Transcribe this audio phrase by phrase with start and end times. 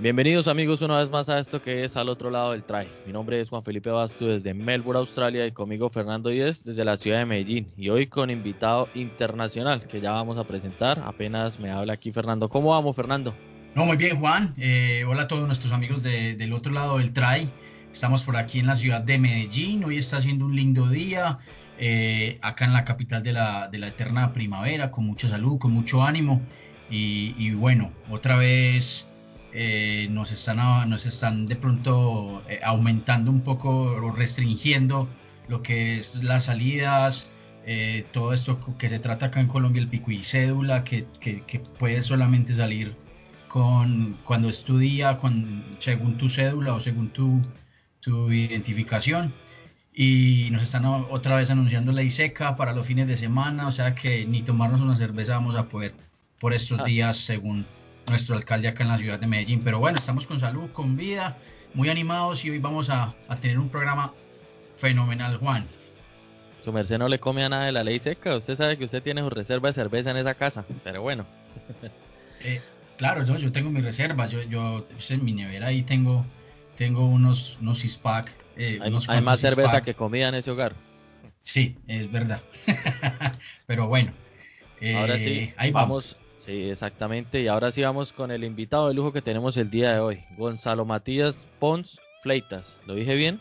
[0.00, 2.86] Bienvenidos amigos una vez más a esto que es al otro lado del try.
[3.04, 6.96] Mi nombre es Juan Felipe Bastu desde Melbourne, Australia y conmigo Fernando Díez desde la
[6.96, 11.02] ciudad de Medellín y hoy con invitado internacional que ya vamos a presentar.
[11.04, 12.48] Apenas me habla aquí Fernando.
[12.48, 13.34] ¿Cómo vamos Fernando?
[13.74, 14.54] No, muy bien Juan.
[14.56, 17.50] Eh, hola a todos nuestros amigos del otro lado del try.
[17.92, 19.82] Estamos por aquí en la ciudad de Medellín.
[19.82, 21.40] Hoy está haciendo un lindo día.
[21.76, 26.40] Eh, acá en la capital de la, eterna primavera, con mucha salud, con mucho ánimo.
[26.88, 29.07] Y bueno, otra vez
[29.52, 35.08] eh, nos, están, nos están de pronto eh, aumentando un poco o restringiendo
[35.48, 37.28] lo que es las salidas,
[37.64, 41.60] eh, todo esto que se trata acá en Colombia, el pico y cédula, que, que,
[41.78, 42.94] puede solamente salir
[43.48, 47.40] con cuando estudia, con, según tu cédula o según tu,
[48.00, 49.32] tu identificación.
[49.94, 53.94] Y nos están otra vez anunciando ley seca para los fines de semana, o sea
[53.94, 55.94] que ni tomarnos una cerveza vamos a poder
[56.38, 56.84] por estos ah.
[56.84, 57.66] días según
[58.08, 59.62] nuestro alcalde acá en la ciudad de Medellín.
[59.62, 61.36] Pero bueno, estamos con salud, con vida,
[61.74, 64.12] muy animados y hoy vamos a, tener un programa
[64.76, 65.66] fenomenal, Juan.
[66.64, 68.36] Su merced no le come a nada de la ley seca.
[68.36, 71.26] Usted sabe que usted tiene su reserva de cerveza en esa casa, pero bueno.
[72.44, 72.60] Eh,
[72.96, 74.28] claro, yo, yo tengo mi reserva.
[74.28, 76.24] Yo, yo pues, en mi nevera ahí tengo,
[76.76, 78.32] tengo unos, unos six-pack.
[78.56, 80.76] Eh, hay, más cerveza que comida en ese hogar.
[81.42, 82.40] Sí, es verdad.
[83.66, 84.12] pero bueno.
[84.96, 87.40] Ahora sí, eh, ahí vamos Sí, exactamente.
[87.40, 90.24] Y ahora sí vamos con el invitado de lujo que tenemos el día de hoy,
[90.36, 92.80] Gonzalo Matías Pons Fleitas.
[92.86, 93.40] ¿Lo dije bien?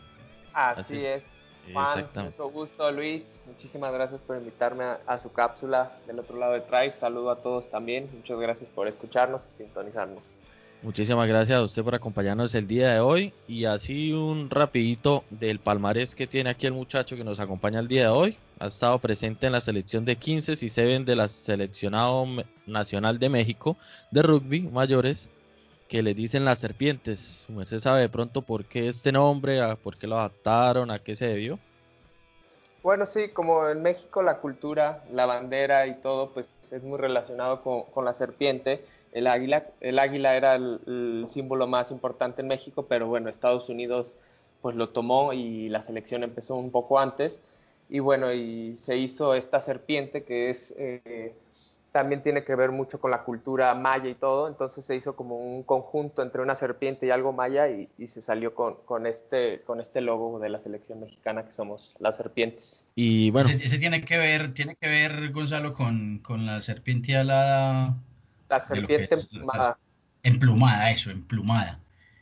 [0.54, 1.28] Así, es.
[1.72, 6.62] Juan, mucho gusto Luis, muchísimas gracias por invitarme a, su cápsula del otro lado de
[6.62, 6.94] Tribe.
[6.94, 10.24] Saludo a todos también, muchas gracias por escucharnos y sintonizarnos.
[10.84, 15.60] Muchísimas gracias a usted por acompañarnos el día de hoy y así un rapidito del
[15.60, 18.38] palmarés que tiene aquí el muchacho que nos acompaña el día de hoy.
[18.60, 22.28] Ha estado presente en la selección de 15 y 7 de la seleccionado
[22.68, 23.76] nacional de México
[24.12, 25.30] de rugby mayores
[25.88, 27.48] que le dicen las serpientes.
[27.50, 31.26] ¿Usted sabe de pronto por qué este nombre, por qué lo adaptaron, a qué se
[31.26, 31.58] debió?
[32.84, 37.62] Bueno, sí, como en México la cultura, la bandera y todo, pues es muy relacionado
[37.62, 39.68] con la serpiente el águila.
[39.82, 44.16] El águila era el, símbolo más importante en México, pero bueno, Estados Unidos
[44.62, 47.42] pues lo tomó y la selección empezó un poco antes.
[47.90, 51.34] Y bueno, y se hizo esta serpiente que es eh,
[51.98, 55.38] también tiene que ver mucho con la cultura maya y todo, entonces se hizo como
[55.38, 60.02] un conjunto entre una serpiente y algo maya y, se salió con, este, con este
[60.02, 62.84] logo de la selección mexicana que somos las serpientes.
[62.94, 67.98] Y bueno, ese, tiene que ver, tiene que ver Gonzalo con, con la serpiente alada
[68.50, 69.80] la serpiente emplumada.
[70.24, 71.80] Emplumada, eso, emplumada.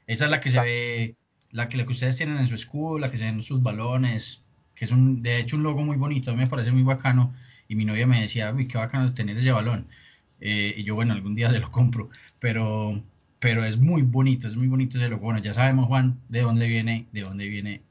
[0.08, 1.16] Esa es la que se ve,
[1.52, 3.62] la que, la que ustedes tienen en su escudo, la que se ven en sus
[3.64, 4.44] balones,
[4.76, 7.34] que es un, de hecho un logo muy bonito, a mí me parece muy bacano.
[7.68, 9.88] Y mi novia me decía, uy, qué bacano tener ese balón.
[10.40, 12.10] Eh, y yo, bueno, algún día se lo compro,
[12.40, 13.02] pero,
[13.40, 15.24] pero es muy bonito, es muy bonito ese logo.
[15.24, 17.82] Bueno, ya sabemos, Juan, de dónde viene, de dónde viene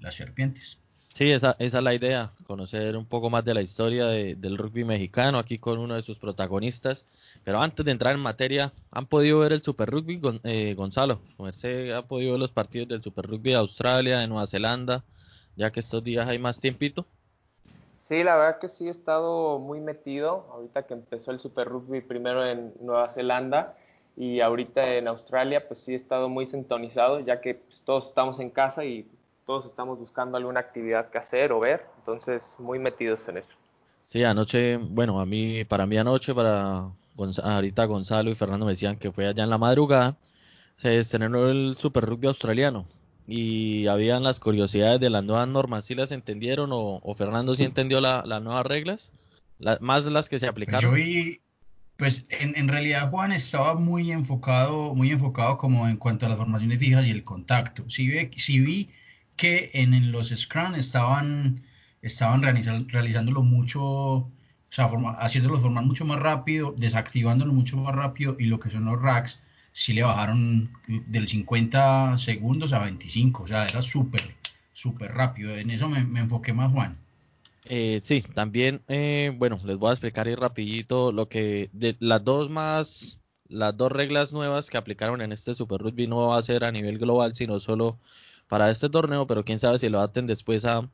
[0.00, 0.81] las serpientes.
[1.12, 5.38] Sí, esa, es la idea, conocer un poco más de la historia del rugby mexicano
[5.38, 7.04] aquí con uno de sus protagonistas.
[7.44, 11.20] Pero antes de entrar en materia, ¿han podido ver el Super Rugby, eh, Gonzalo?
[11.50, 15.04] ¿Se ha podido ver los partidos del Super Rugby de Australia, de Nueva Zelanda,
[15.54, 17.04] ya que estos días hay más tiempito?
[17.98, 20.46] Sí, la verdad que sí he estado muy metido.
[20.50, 23.76] Ahorita que empezó el Super Rugby primero en Nueva Zelanda
[24.16, 28.40] y ahorita en Australia, pues sí he estado muy sintonizado, ya que pues, todos estamos
[28.40, 29.06] en casa y
[29.46, 33.56] todos estamos buscando alguna actividad que hacer o ver, entonces muy metidos en eso.
[34.04, 36.90] Sí, anoche, bueno, a mí, para mí anoche, para
[37.42, 40.16] ahorita Gonzalo y Fernando me decían que fue allá en la madrugada,
[40.76, 42.86] se estrenó el Super Rugby australiano
[43.26, 48.00] y habían las curiosidades de las nuevas normas, ¿sí las entendieron o, Fernando sí entendió
[48.00, 49.12] las nuevas reglas?
[49.80, 50.90] más las que se aplicaron.
[50.90, 51.40] Pues yo vi,
[51.96, 56.38] pues en, en, realidad Juan estaba muy enfocado, muy enfocado como en cuanto a las
[56.38, 57.88] formaciones fijas y el contacto.
[57.88, 58.90] Sí, sí vi
[59.42, 61.62] que en, los Scrum estaban,
[62.00, 64.30] estaban realizándolo mucho, o
[64.68, 64.88] sea,
[65.18, 69.40] haciéndolo formar mucho más rápido, desactivándolo mucho más rápido y lo que son los racks
[69.72, 74.22] sí le bajaron del 50 segundos a 25, o sea, era súper,
[74.72, 75.56] súper rápido.
[75.56, 76.96] En eso me, enfoqué más, Juan.
[77.64, 82.22] Eh, sí, también, eh, bueno, les voy a explicar ahí rapidito lo que, de las
[82.22, 83.18] dos más,
[83.48, 86.70] las dos reglas nuevas que aplicaron en este Super Rugby no va a ser a
[86.70, 87.98] nivel global, sino solo
[88.52, 90.86] para este torneo, pero quién sabe si lo adapten después a,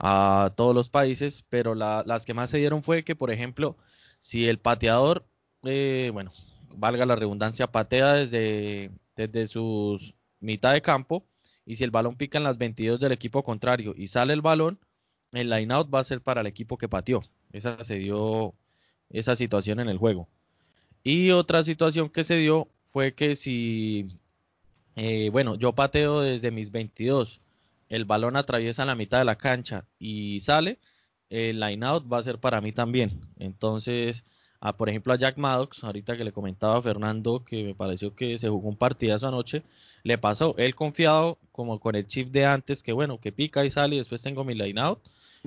[0.00, 1.44] a todos los países.
[1.48, 3.76] Pero las que más se dieron fue que, por ejemplo,
[4.18, 5.24] si el pateador,
[5.62, 6.32] eh, bueno,
[6.74, 11.24] valga la redundancia, patea desde, desde sus mitad de campo
[11.64, 14.80] y si el balón pica en las 22 del equipo contrario y sale el balón,
[15.30, 17.20] el line out va a ser para el equipo que pateó.
[17.52, 18.54] Esa se dio
[19.08, 20.28] esa situación en el juego.
[21.04, 24.18] Y otra situación que se dio fue que si
[24.96, 27.40] eh, bueno, yo pateo desde mis 22,
[27.88, 30.78] el balón atraviesa la mitad de la cancha y sale,
[31.30, 33.20] el line out va a ser para mí también.
[33.38, 34.24] Entonces,
[34.60, 38.14] a, por ejemplo, a Jack Maddox, ahorita que le comentaba a Fernando que me pareció
[38.14, 39.62] que se jugó un partidazo anoche,
[40.04, 43.70] le pasó, él confiado como con el chip de antes, que bueno, que pica y
[43.70, 45.00] sale y después tengo mi line out.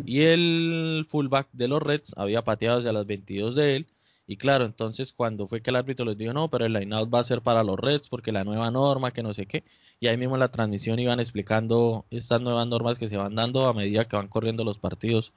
[0.05, 3.87] Y el fullback de los Reds había pateado hacia las 22 de él.
[4.27, 7.13] Y claro, entonces cuando fue que el árbitro les dijo, no, pero el line out
[7.13, 9.63] va a ser para los Reds porque la nueva norma, que no sé qué.
[9.99, 13.67] Y ahí mismo en la transmisión iban explicando estas nuevas normas que se van dando
[13.67, 15.31] a medida que van corriendo los partidos.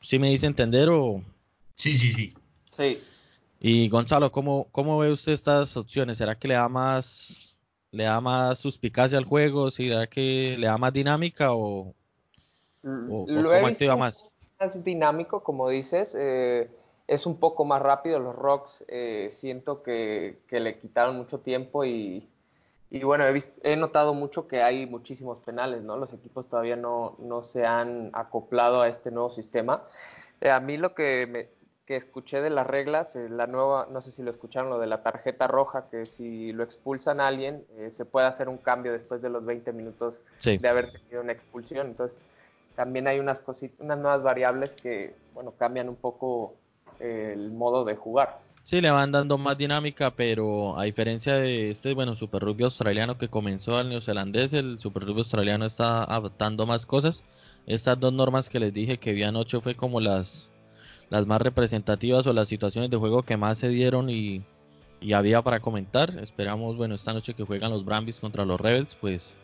[0.00, 1.22] ¿Sí me dice entender o...?
[1.74, 2.34] Sí, sí, sí.
[2.76, 3.00] Sí.
[3.60, 6.18] Y Gonzalo, ¿cómo, ¿cómo ve usted estas opciones?
[6.18, 7.40] ¿Será que le da más
[7.96, 9.70] le da más suspicacia al juego?
[9.70, 11.94] ¿Será que le da más dinámica o,
[12.84, 14.28] o, Lo cómo activa más?
[14.60, 16.14] Más dinámico, como dices.
[16.18, 16.70] Eh,
[17.08, 18.18] es un poco más rápido.
[18.18, 22.28] Los Rocks eh, siento que, que, le quitaron mucho tiempo y,
[22.90, 25.96] y bueno, he, he, notado mucho que hay muchísimos penales, ¿no?
[25.96, 29.82] Los equipos todavía no, no se han acoplado a este nuevo sistema.
[30.40, 31.48] Eh, a mí lo que me,
[31.86, 34.88] que escuché de las reglas, eh, la nueva, no sé si lo escucharon, lo de
[34.88, 38.92] la tarjeta roja, que si lo expulsan a alguien, eh, se puede hacer un cambio
[38.92, 41.86] después de los 20 minutos de haber tenido una expulsión.
[41.86, 42.18] Entonces,
[42.74, 46.54] también hay unas, cositas, unas nuevas variables que, bueno, cambian un poco
[47.00, 48.40] el modo de jugar.
[48.64, 53.16] Sí, le van dando más dinámica, pero a diferencia de este, bueno, Super Rugby australiano
[53.16, 57.22] que comenzó al neozelandés, el Super Rugby australiano está adaptando más cosas.
[57.66, 60.50] Estas dos normas que les dije que vi anoche fue como las
[61.10, 64.42] las más representativas o las situaciones de juego que más se dieron y,
[65.14, 66.18] había para comentar.
[66.18, 69.36] Esperamos, bueno, esta noche que juegan los Brambis contra los Rebels, pues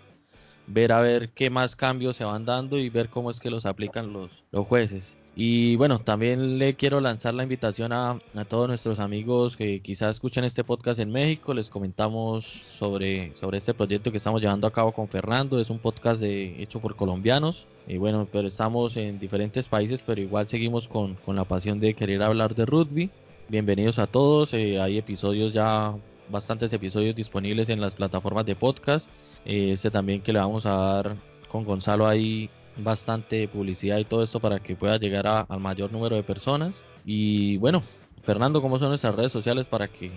[0.66, 3.66] ver a ver qué más cambios se van dando y ver cómo es que los
[3.66, 5.16] aplican los, los jueces.
[5.34, 10.16] Y bueno, también le quiero lanzar la invitación a, a, todos nuestros amigos que quizás
[10.16, 11.54] escuchen este podcast en México.
[11.54, 15.58] Les comentamos sobre, sobre este proyecto que estamos llevando a cabo con Fernando.
[15.58, 17.66] Es un podcast de, hecho por colombianos.
[17.88, 21.94] Y bueno, pero estamos en diferentes países, pero igual seguimos con, con la pasión de
[21.94, 23.08] querer hablar de rugby.
[23.48, 24.52] Bienvenidos a todos.
[24.52, 25.94] Eh, hay episodios ya,
[26.28, 29.08] bastantes episodios disponibles en las plataformas de podcast.
[29.46, 31.16] Eh, este también que le vamos a dar
[31.48, 36.16] con Gonzalo ahí bastante publicidad y todo esto para que pueda llegar al mayor número
[36.16, 36.82] de personas.
[37.04, 37.82] Y bueno,
[38.22, 40.12] Fernando, ¿cómo son nuestras redes sociales para que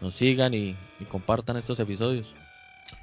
[0.00, 0.76] nos sigan y,
[1.10, 2.34] compartan estos episodios?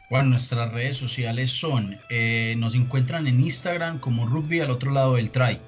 [0.10, 5.16] Bueno, nuestras redes sociales son, eh, nos encuentran en Instagram como Rugby al otro lado
[5.16, 5.60] del try.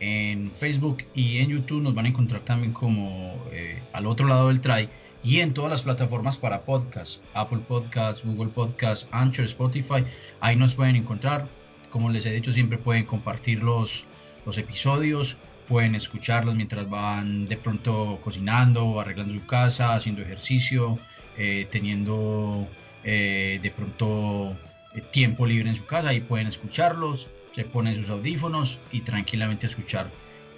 [0.00, 4.48] En Facebook y en YouTube nos van a encontrar también como eh, al otro lado
[4.48, 4.88] del try.
[5.22, 10.04] Y en todas las plataformas para podcast, Apple Podcasts, Google Podcasts, Anchor, Spotify,
[10.40, 11.46] ahí nos pueden encontrar.
[11.90, 14.04] Como les he dicho, siempre pueden compartir los,
[14.46, 15.36] los episodios,
[15.68, 20.98] pueden escucharlos mientras van de pronto cocinando, arreglando su casa, haciendo ejercicio,
[21.36, 22.68] eh, teniendo
[23.04, 24.56] eh, de pronto
[24.94, 29.66] eh, tiempo libre en su casa y pueden escucharlos, se ponen sus audífonos y tranquilamente
[29.66, 30.10] escuchar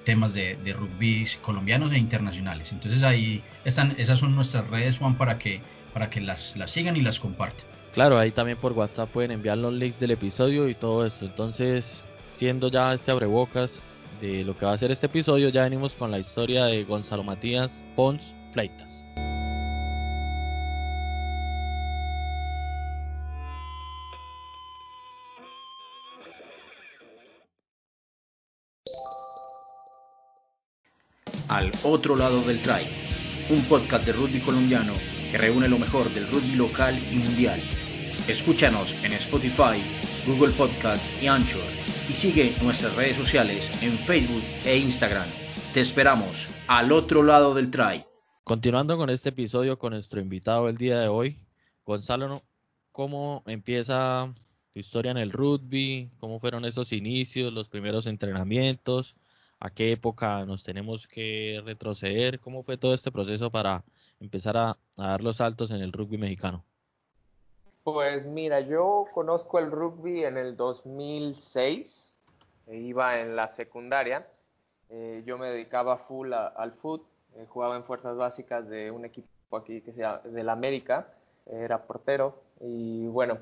[0.04, 2.72] temas de, de rugby colombianos e internacionales.
[2.72, 5.60] Entonces ahí están, esas son nuestras redes, Juan, para que,
[5.92, 7.71] para que las, las sigan y las compartan.
[7.92, 11.26] Claro, ahí también por WhatsApp pueden enviar los links del episodio y todo esto.
[11.26, 13.82] Entonces, siendo ya este abrebocas
[14.20, 17.22] de lo que va a ser este episodio, ya venimos con la historia de Gonzalo
[17.22, 19.04] Matías Pons Fleitas.
[31.48, 32.86] Al otro lado del try,
[33.50, 34.94] un podcast de rugby colombiano
[35.32, 37.60] que reúne lo mejor del rugby local y mundial
[38.28, 39.82] Escúchanos en Spotify,
[40.24, 41.60] Google Podcast y Anchor
[42.08, 45.28] y sigue nuestras redes sociales en Facebook e Instagram.
[45.74, 48.04] Te esperamos al otro lado del try.
[48.44, 51.36] Continuando con este episodio con nuestro invitado el día de hoy,
[51.84, 52.40] Gonzalo,
[52.92, 54.32] ¿cómo empieza
[54.72, 56.12] tu historia en el rugby?
[56.18, 59.16] ¿Cómo fueron esos inicios, los primeros entrenamientos?
[59.58, 62.38] ¿A qué época nos tenemos que retroceder?
[62.38, 63.84] ¿Cómo fue todo este proceso para
[64.22, 66.64] empezar a, dar los saltos en el rugby mexicano?
[67.82, 72.12] Pues mira, yo conozco el rugby en el 2006,
[72.68, 74.26] e iba en la secundaria,
[74.88, 77.02] eh, yo me dedicaba full al foot,
[77.34, 81.08] eh, jugaba en fuerzas básicas de un equipo aquí que se llama del América,
[81.46, 83.38] era portero y bueno,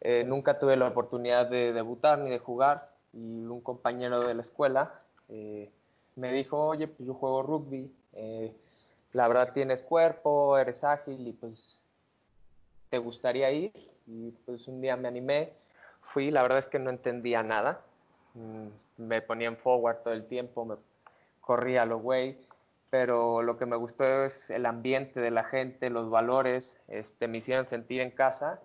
[0.00, 4.42] eh, nunca tuve la oportunidad de debutar ni de jugar y un compañero de la
[4.42, 7.92] escuela me dijo, oye, pues yo juego rugby,
[9.16, 11.80] la verdad tienes cuerpo, eres ágil y pues
[12.90, 13.72] ¿te gustaría ir?
[14.06, 15.54] Y pues un día me animé,
[16.02, 17.80] fui, la verdad es que no entendía nada,
[18.34, 18.66] mm,
[18.98, 20.76] me ponía en forward todo el tiempo, me
[21.40, 22.38] corría a lo güey,
[22.90, 27.38] pero lo que me gustó es el ambiente de la gente, los valores, este, me
[27.38, 28.60] hicieron sentir en casa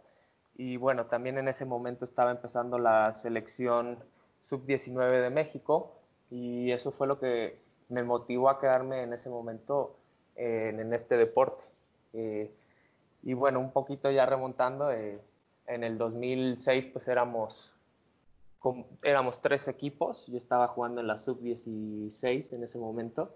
[0.58, 4.00] y bueno, también en ese momento estaba empezando la selección
[4.42, 5.94] sub-19 de México
[6.30, 9.96] y eso fue lo que me motivó a quedarme en ese momento
[10.42, 11.64] en, este deporte.
[12.14, 12.52] Eh,
[13.24, 15.20] y bueno, un poquito ya remontando, eh,
[15.68, 17.72] en el 2006 pues éramos,
[19.04, 23.34] éramos tres equipos, yo estaba jugando en la sub-16 en ese momento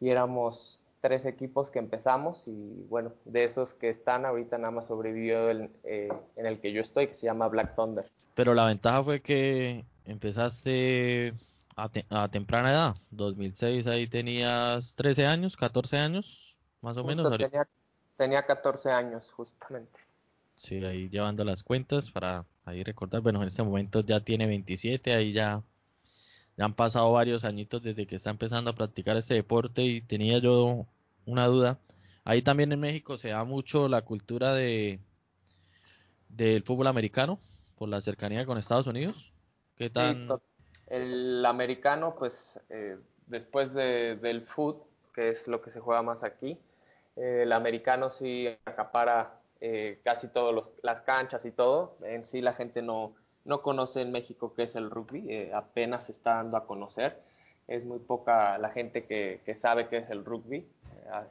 [0.00, 4.86] y éramos tres equipos que empezamos y bueno, de esos que están ahorita nada más
[4.86, 8.10] sobrevivió el, eh, en el que yo estoy, que se llama Black Thunder.
[8.34, 11.34] Pero la ventaja fue que empezaste
[11.78, 17.38] a, temprana edad, 2006 ahí tenías 13 años, 14 años, más o menos.
[17.38, 17.68] Tenía,
[18.16, 20.00] tenía 14 años, justamente.
[20.56, 25.14] Sí, ahí llevando las cuentas para ahí recordar, bueno, en este momento ya tiene 27,
[25.14, 25.62] ahí ya
[26.56, 30.38] ya han pasado varios añitos desde que está empezando a practicar este deporte y tenía
[30.38, 30.86] yo
[31.24, 31.78] una duda.
[32.24, 34.98] Ahí también en México se da mucho la cultura de
[36.28, 37.38] del fútbol americano
[37.76, 39.32] por la cercanía con Estados Unidos.
[39.76, 40.28] ¿Qué tan?
[40.90, 46.58] El americano, pues eh, después del fútbol, que es lo que se juega más aquí,
[47.16, 51.98] eh, el americano sí acapara eh, casi todas las canchas y todo.
[52.02, 53.14] En sí la gente no,
[53.44, 57.20] no conoce en México qué es el rugby, apenas se está dando a conocer.
[57.66, 60.58] Es muy poca la gente que, sabe qué es el rugby.
[60.58, 61.24] Eh,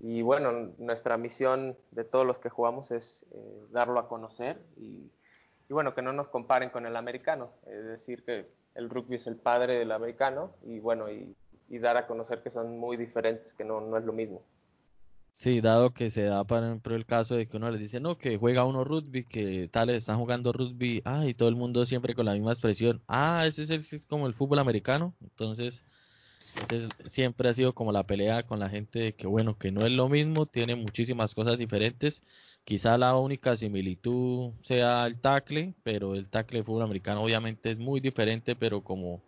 [0.00, 3.26] y bueno, nuestra misión de todos los que jugamos es
[3.70, 5.12] darlo a conocer y,
[5.68, 7.52] bueno, que no nos comparen con el americano.
[7.66, 11.36] Es decir, que el rugby es el padre del americano y bueno, y,
[11.78, 14.42] dar a conocer que son muy diferentes, que no, no es lo mismo.
[15.36, 18.18] Sí, dado que se da, por ejemplo, el caso de que uno les dice, no,
[18.18, 22.14] que juega uno rugby, que tales están jugando rugby, ah, y todo el mundo siempre
[22.14, 25.84] con la misma expresión, ah, ese es, el, es como el fútbol americano, entonces
[27.06, 29.92] siempre ha sido como la pelea con la gente de que, bueno, que no es
[29.92, 32.22] lo mismo, tiene muchísimas cosas diferentes,
[32.64, 37.78] quizá la única similitud sea el tackle, pero el tackle de fútbol americano obviamente es
[37.78, 39.22] muy diferente, pero como,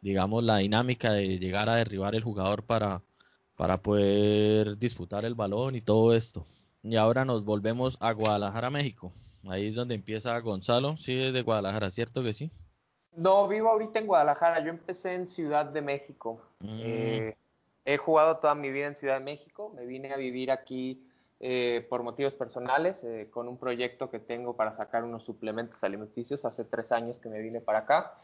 [0.00, 3.02] digamos, la dinámica de llegar a derribar el jugador para
[3.56, 6.46] para poder disputar el balón y todo esto.
[6.82, 9.12] Y ahora nos volvemos a Guadalajara, México.
[9.48, 10.96] Ahí es donde empieza Gonzalo.
[10.96, 12.50] Sí, es de Guadalajara, ¿cierto que sí?
[13.16, 14.62] No, vivo ahorita en Guadalajara.
[14.62, 16.40] Yo empecé en Ciudad de México.
[16.60, 16.80] Mm.
[16.80, 17.36] Eh,
[17.84, 19.72] he jugado toda mi vida en Ciudad de México.
[19.74, 21.02] Me vine a vivir aquí
[21.40, 26.44] eh, por motivos personales, eh, con un proyecto que tengo para sacar unos suplementos alimenticios.
[26.44, 28.14] Hace tres años que me vine para acá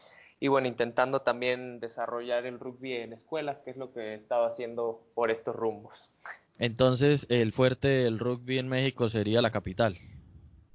[0.43, 4.45] y bueno, intentando también desarrollar el rugby en escuelas, que es lo que he estado
[4.45, 6.11] haciendo por estos rumbos.
[6.59, 9.97] Entonces, el fuerte del rugby en México sería la capital,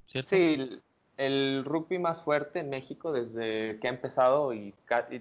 [0.06, 0.30] ¿cierto?
[0.30, 0.80] Sí,
[1.18, 4.74] el, rugby más fuerte en México desde que ha empezado y,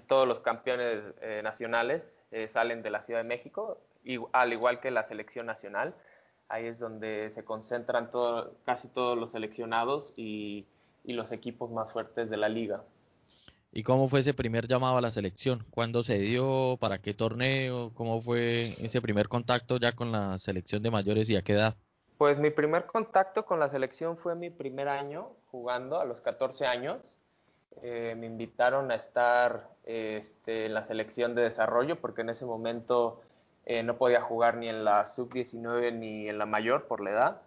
[0.06, 4.80] todos los campeones eh, nacionales eh, salen de la Ciudad de México, y, al igual
[4.80, 5.94] que la selección nacional.
[6.48, 10.66] Ahí es donde se concentran todo, casi todos los seleccionados y
[11.04, 12.82] los equipos más fuertes de la liga.
[13.70, 15.64] ¿Y cómo fue ese primer llamado a la selección?
[15.70, 16.78] ¿Cuándo se dio?
[16.80, 17.92] ¿Para qué torneo?
[17.94, 21.76] ¿Cómo fue ese primer contacto ya con la selección de mayores y a qué edad?
[22.16, 26.66] Pues mi primer contacto con la selección fue mi primer año jugando a los 14
[26.66, 26.98] años.
[27.82, 33.20] Eh, me invitaron a estar este, en la selección de desarrollo porque en ese momento
[33.70, 37.42] eh, no podía jugar ni en la sub-19 ni en la mayor por la edad.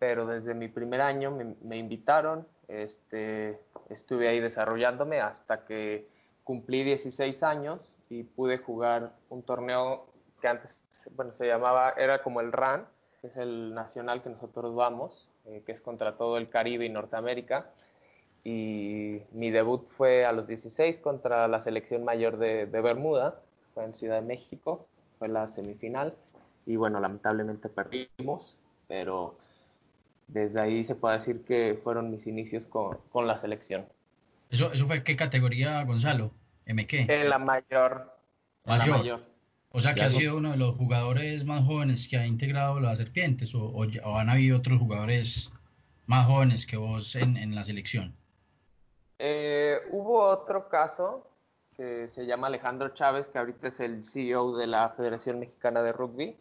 [0.00, 1.30] Pero desde mi primer año
[1.62, 6.08] me, invitaron, este, estuve ahí desarrollándome hasta que
[6.42, 10.08] cumplí 16 años y pude jugar un torneo
[10.40, 10.84] que antes,
[11.14, 12.84] bueno, se llamaba, era como el RAN,
[13.20, 16.88] que es el nacional que nosotros vamos, eh, que es contra todo el Caribe y
[16.88, 17.70] Norteamérica.
[18.42, 23.40] Y mi debut fue a los 16 contra la selección mayor de, de Bermuda,
[23.74, 26.14] fue en Ciudad de México, fue la semifinal.
[26.66, 28.56] Y bueno, lamentablemente perdimos,
[28.88, 29.36] pero
[30.28, 33.86] desde ahí se puede decir que fueron mis inicios con, la selección.
[34.50, 36.32] ¿Eso, ¿Eso fue qué categoría, Gonzalo?
[36.66, 37.08] ¿MQ?
[37.08, 38.12] En la mayor.
[38.64, 39.20] Mayor.
[39.70, 42.98] O sea que ha sido uno de los jugadores más jóvenes que ha integrado las
[42.98, 43.82] serpientes, o,
[44.18, 45.52] han habido otros jugadores
[46.06, 48.16] más jóvenes que vos en, la selección.
[49.18, 51.30] Eh, hubo otro caso
[51.76, 55.92] que se llama Alejandro Chávez, que ahorita es el CEO de la Federación Mexicana de
[55.92, 56.36] Rugby.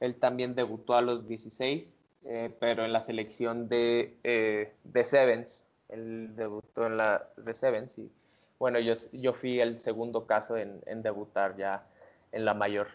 [0.00, 5.66] Él también debutó a los 16 eh, pero en la selección de, eh, de Sevens.
[5.88, 8.10] Él debutó en la de Sevens y
[8.58, 11.86] bueno, yo, yo fui el segundo caso en, debutar ya
[12.32, 12.88] en la mayor.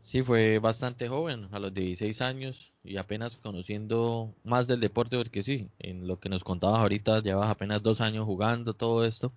[0.00, 5.42] Sí, fue bastante joven, a los 16 años y apenas conociendo más del deporte, porque
[5.42, 9.32] sí, en lo que nos contabas ahorita, llevas apenas dos años jugando todo esto.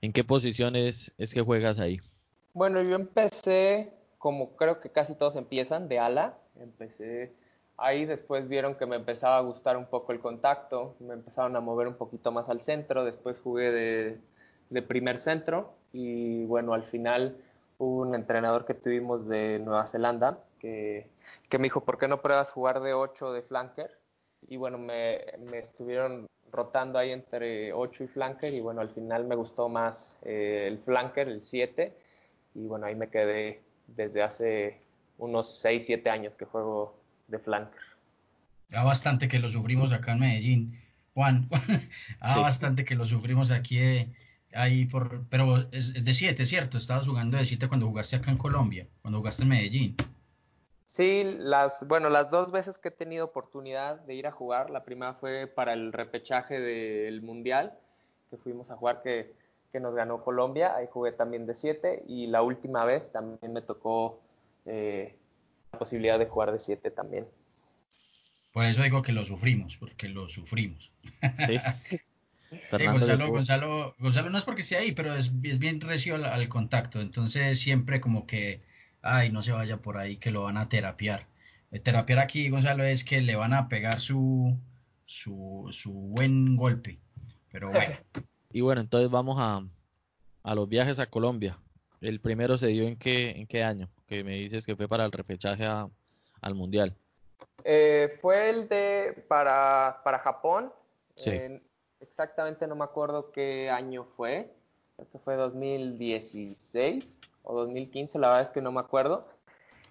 [0.00, 2.00] ¿En qué posiciones es que juegas ahí?
[2.54, 6.38] Bueno, yo empecé, como creo que casi todos empiezan, de ala.
[6.60, 7.32] Empecé
[7.78, 11.60] ahí después vieron que me empezaba a gustar un poco el contacto, me empezaron a
[11.60, 14.20] mover un poquito más al centro, después jugué
[14.68, 17.36] de, primer centro y bueno, al final
[17.78, 21.08] hubo un entrenador que tuvimos de Nueva Zelanda que,
[21.52, 23.98] me dijo, ¿por qué no pruebas jugar de 8 de flanker?
[24.48, 29.34] Y bueno, me estuvieron rotando ahí entre 8 y flanker y bueno, al final me
[29.34, 31.92] gustó más eh, el flanker, el 7
[32.54, 34.80] y bueno, ahí me quedé desde hace
[35.18, 37.80] unos 6, 7 años que juego de flanker.
[38.68, 40.78] Ya bastante que lo sufrimos acá en Medellín,
[41.14, 41.48] Juan,
[42.20, 44.12] ah, bastante que lo sufrimos aquí eh,
[44.54, 46.78] ahí por, pero es, es de 7, ¿cierto?
[46.78, 49.96] Estabas jugando de 7 cuando jugaste acá en Colombia, cuando jugaste en Medellín.
[50.88, 54.84] Sí, las, bueno, las dos veces que he tenido oportunidad de ir a jugar, la
[54.84, 57.78] primera fue para el repechaje del Mundial,
[58.30, 59.34] que fuimos a jugar que,
[59.70, 63.60] que nos ganó Colombia, ahí jugué también de 7, y la última vez también me
[63.60, 64.18] tocó
[64.64, 65.14] eh,
[65.72, 67.26] la posibilidad de jugar de 7 también.
[68.54, 70.90] Por eso digo que lo sufrimos, porque lo sufrimos.
[71.46, 71.58] Sí.
[72.50, 76.24] Sí, Gonzalo, Gonzalo, Gonzalo no es porque esté ahí, pero es, es bien recio al,
[76.24, 78.62] al, contacto, entonces siempre como que
[79.02, 81.26] ay, no se vaya por ahí que lo van a terapiar.
[81.70, 84.56] El terapiar aquí, Gonzalo, es que le van a pegar su,
[85.04, 86.98] su, su buen golpe.
[87.50, 87.96] Pero bueno.
[88.52, 89.62] Y bueno, entonces vamos a,
[90.42, 91.58] a los viajes a Colombia.
[92.00, 93.88] El primero se dio en qué, en qué año?
[94.06, 95.88] Que me dices que fue para el refechaje a,
[96.40, 96.96] al Mundial.
[97.64, 100.72] Eh, fue el de para, para Japón.
[101.16, 101.30] Sí.
[101.30, 101.62] Eh,
[102.00, 104.54] exactamente no me acuerdo qué año fue.
[104.96, 109.28] Creo que fue 2016 o 2015, la verdad es que no me acuerdo.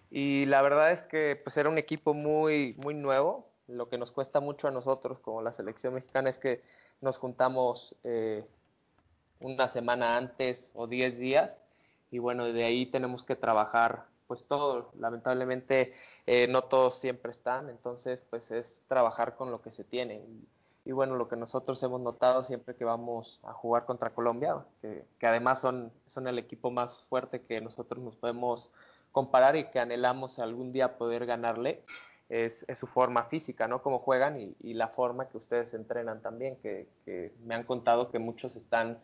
[0.10, 3.48] Y la verdad es que pues era un equipo muy, muy nuevo.
[3.68, 6.62] Lo que nos cuesta mucho a nosotros como la selección mexicana es que
[7.01, 8.46] nos juntamos eh,
[9.39, 11.63] una semana antes o 10 días
[12.12, 14.92] y bueno, de ahí tenemos que trabajar pues todo.
[14.98, 15.94] Lamentablemente
[16.25, 20.22] eh, no todos siempre están, entonces pues es trabajar con lo que se tiene.
[20.88, 25.28] Y, bueno, lo que nosotros hemos notado siempre que vamos a jugar contra Colombia, que,
[25.28, 28.72] además son, son el equipo más fuerte que nosotros nos podemos
[29.12, 31.84] comparar y que anhelamos algún día poder ganarle,
[32.30, 33.82] es, su forma física, ¿no?
[33.82, 36.88] Cómo juegan y, la forma que ustedes entrenan también, que,
[37.46, 38.98] me han contado que muchos están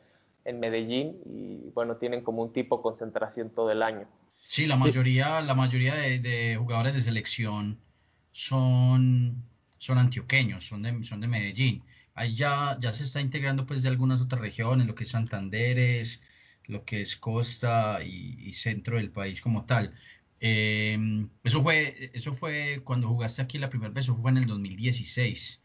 [0.46, 4.08] en Medellín y bueno, tienen como un tipo concentración todo el año.
[4.38, 7.78] Sí, la mayoría, la mayoría de, de jugadores de selección
[8.32, 9.53] son
[9.84, 11.84] son antioqueños, son de, son de Medellín.
[12.16, 16.22] Ahí ya, ya se está integrando pues de algunas otras regiones, lo que es Santanderes,
[16.68, 19.94] lo que es costa y, y centro del país como tal.
[20.40, 20.98] Eh,
[21.44, 25.62] eso fue eso fue cuando jugaste aquí la primera vez, eso fue en el 2016.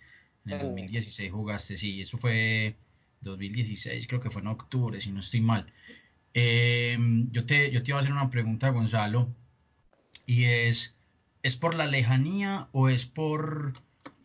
[0.46, 2.76] En el 2016 jugaste, sí, eso fue
[3.20, 5.72] 2016, creo que fue en octubre, si no estoy mal.
[6.34, 6.96] Eh,
[7.30, 9.32] yo, te, yo te iba a hacer una pregunta, Gonzalo,
[10.26, 10.96] y es,
[11.42, 13.74] ¿es por la lejanía o es por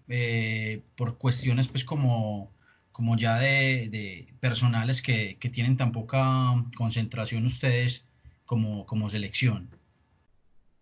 [0.10, 2.52] eh, por cuestiones pues como,
[2.92, 8.06] como ya de, personales que, que, tienen tan poca concentración ustedes
[8.46, 9.70] como, como selección?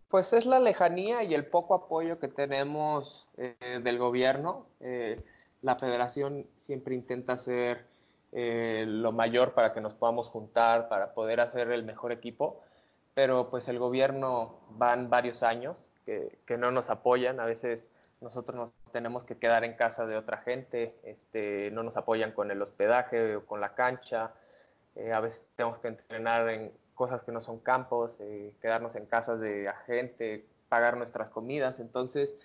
[0.10, 4.66] Pues es la lejanía y el poco apoyo que tenemos eh, del gobierno.
[4.80, 5.22] Eh,
[5.62, 7.90] la federación siempre intenta hacer
[8.34, 12.62] lo mayor para que nos podamos juntar, para poder hacer el mejor equipo,
[13.14, 18.56] pero pues el gobierno van varios años que, que no nos apoyan, a veces nosotros
[18.56, 22.62] nos tenemos que quedar en casa de otra gente, este, no nos apoyan con el
[22.62, 24.32] hospedaje o con la cancha,
[24.96, 29.06] eh, a veces tenemos que entrenar en cosas que no son campos, eh, quedarnos en
[29.06, 32.36] casas de gente, pagar nuestras comidas, entonces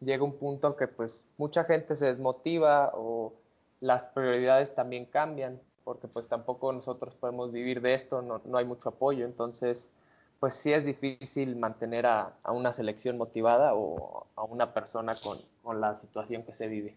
[0.00, 3.32] llega un punto que pues mucha gente se desmotiva o
[3.80, 8.64] las prioridades también cambian, porque pues tampoco nosotros podemos vivir de esto, no, no hay
[8.64, 9.90] mucho apoyo, entonces
[10.40, 15.38] pues sí es difícil mantener a, una selección motivada o a una persona con,
[15.80, 16.96] la situación que se vive.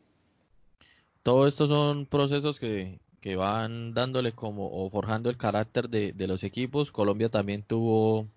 [1.23, 2.99] Todo esto son procesos que,
[3.35, 6.91] van dándole como o forjando el carácter de, los equipos.
[6.91, 8.27] Colombia también tuvo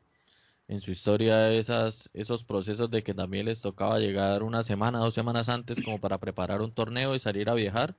[0.66, 5.48] en su historia esos procesos de que también les tocaba llegar una semana, dos semanas
[5.48, 7.94] antes como para preparar un torneo y salir a viajar.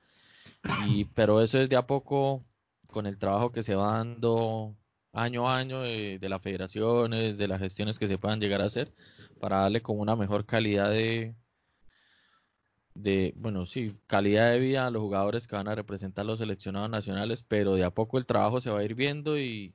[1.14, 2.42] Pero eso es de a poco
[2.88, 4.74] con el trabajo que se va dando
[5.16, 8.66] año a año de, de, las federaciones, de las gestiones que se puedan llegar a
[8.66, 8.92] hacer,
[9.40, 11.34] para darle como una mejor calidad de,
[12.96, 16.90] de, bueno, sí, calidad de vida a los jugadores que van a representar los seleccionados
[16.90, 19.74] nacionales, pero de a poco el trabajo se va a ir viendo y,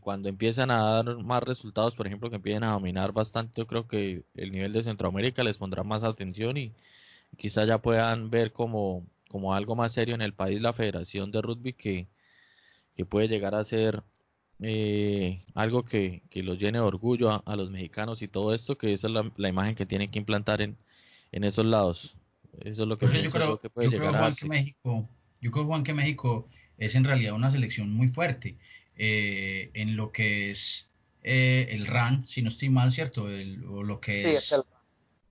[0.00, 3.88] cuando empiezan a dar más resultados, por ejemplo, que empiecen a dominar bastante, yo creo
[3.88, 6.72] que el nivel de Centroamérica les pondrá más atención y
[7.36, 9.06] quizá ya puedan ver como,
[9.52, 12.08] algo más serio en el país la Federación de Rugby que
[13.08, 14.04] puede llegar a ser
[14.66, 18.78] eh, algo que, que, los llene de orgullo a, a, los mexicanos y todo esto,
[18.78, 20.76] que esa es la, la, imagen que tienen que implantar en,
[21.32, 22.16] en esos lados.
[22.60, 25.08] Eso es lo que, yo creo, que puede llegar Juan, que México,
[25.42, 26.48] yo creo, Juan, que México
[26.78, 28.56] es en realidad una selección muy fuerte
[28.96, 30.88] eh, en lo que es
[31.22, 33.24] eh, el RAN, si no estoy mal, ¿cierto?
[33.24, 34.62] o lo que es, el...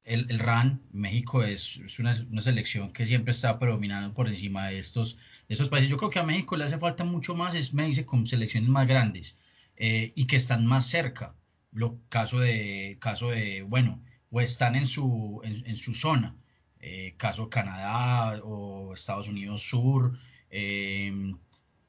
[0.04, 5.70] El, RAN, México es, una, selección que siempre está predominando por encima de estos, estos
[5.70, 5.90] países.
[5.90, 8.70] Yo creo que a México le hace falta mucho más, es, me dice, con selecciones
[8.70, 9.38] más grandes
[9.78, 11.36] eh, y que están más cerca.
[11.72, 16.36] Lo caso de, caso de, bueno, o están en su, en, su zona,
[16.80, 21.34] eh, caso Canadá o Estados Unidos Sur, eh,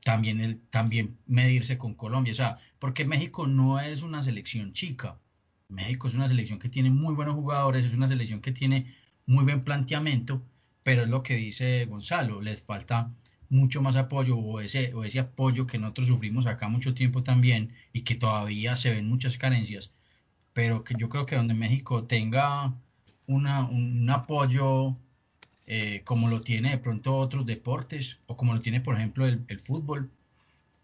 [0.04, 5.18] también, el, también medirse con Colombia, o sea, porque México no es una selección chica,
[5.68, 8.94] México es una selección que tiene muy buenos jugadores, es una selección que tiene
[9.26, 10.42] muy buen planteamiento,
[10.82, 13.12] pero es lo que dice Gonzalo, les falta
[13.48, 17.72] mucho más apoyo o ese, o ese apoyo que nosotros sufrimos acá mucho tiempo también
[17.92, 19.92] y que todavía se ven muchas carencias,
[20.52, 22.74] pero que yo creo que donde México tenga
[23.26, 24.96] una, un apoyo
[25.66, 29.60] eh, como lo tiene de pronto otros deportes o como lo tiene por ejemplo el,
[29.60, 30.10] fútbol,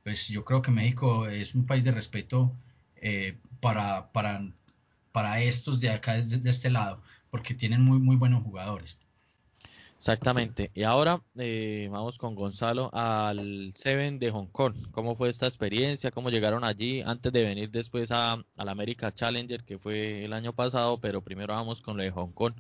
[0.03, 2.53] pues yo creo que México es un país de respeto
[2.97, 4.43] eh, para, para,
[5.13, 8.97] para estos de acá, de, este lado, porque tienen muy, muy buenos jugadores.
[9.97, 10.71] Exactamente.
[10.75, 14.75] Y ahora eh, vamos con Gonzalo al Seven de Hong Kong.
[14.93, 16.11] ¿Cómo fue esta experiencia?
[16.11, 20.99] ¿Cómo llegaron allí antes de venir después al América Challenger que fue el año pasado?
[20.99, 22.55] Pero primero vamos con lo de Hong Kong.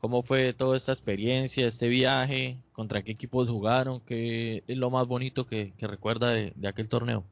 [0.00, 2.56] ¿Cómo fue toda esta experiencia, este viaje?
[2.72, 4.00] ¿Contra qué equipos jugaron?
[4.00, 7.22] ¿Qué es lo más bonito que, recuerda de, aquel torneo?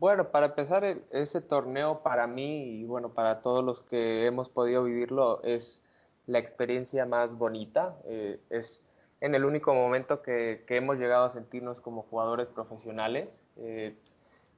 [0.00, 4.82] Bueno, para empezar, ese torneo para mí y bueno, para todos los que hemos podido
[4.84, 5.82] vivirlo es
[6.26, 7.94] la experiencia más bonita.
[8.06, 8.82] Eh, es
[9.20, 13.42] en el único momento que, hemos llegado a sentirnos como jugadores profesionales.
[13.58, 13.94] Eh,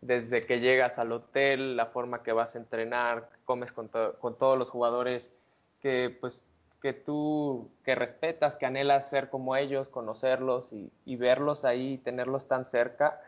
[0.01, 4.57] desde que llegas al hotel, la forma que vas a entrenar, comes con, con todos
[4.57, 5.35] los jugadores
[5.81, 6.45] que pues
[6.81, 12.65] que tú que respetas, que anhelas ser como ellos, conocerlos y, verlos ahí, tenerlos tan
[12.65, 13.21] cerca,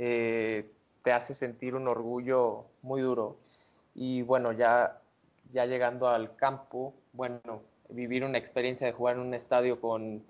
[0.00, 0.68] eh,
[1.02, 3.36] te hace sentir un orgullo muy duro.
[3.94, 5.00] Y bueno, ya,
[5.52, 10.22] ya llegando al campo, bueno, vivir una experiencia de jugar en un estadio con,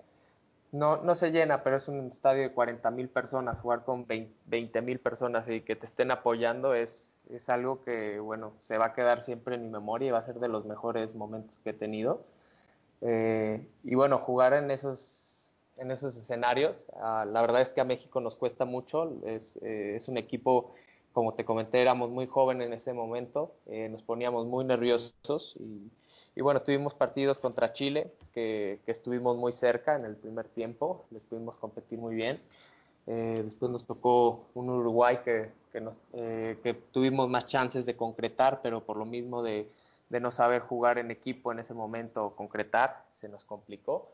[0.71, 4.81] no, no se llena, pero es un estadio de 40 mil personas, jugar con 20
[4.81, 8.93] mil personas y que te estén apoyando es, es algo que, bueno, se va a
[8.93, 11.73] quedar siempre en mi memoria y va a ser de los mejores momentos que he
[11.73, 12.23] tenido.
[13.01, 14.99] Eh, y bueno, jugar en esos,
[15.81, 19.95] en esos escenarios, ah, la verdad es que a México nos cuesta mucho, es, eh,
[19.95, 20.73] es un equipo,
[21.11, 25.91] como te comenté, éramos muy jóvenes en ese momento, eh, nos poníamos muy nerviosos y
[26.35, 31.21] y bueno, tuvimos partidos contra Chile, que, estuvimos muy cerca en el primer tiempo, les
[31.23, 32.39] pudimos competir muy bien.
[33.07, 38.61] Eh, después nos tocó un Uruguay que, nos, eh, que, tuvimos más chances de concretar,
[38.61, 39.67] pero por lo mismo de,
[40.09, 44.09] de, no saber jugar en equipo en ese momento, concretar, se nos complicó.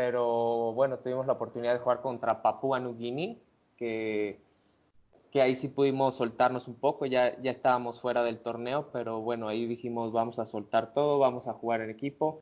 [0.00, 3.36] Pero bueno, tuvimos la oportunidad de jugar contra Papúa New Guinea,
[3.76, 4.40] que,
[5.30, 9.46] que ahí sí pudimos soltarnos un poco, ya, ya estábamos fuera del torneo, pero bueno,
[9.46, 12.40] ahí dijimos vamos a soltar todo, vamos a jugar en equipo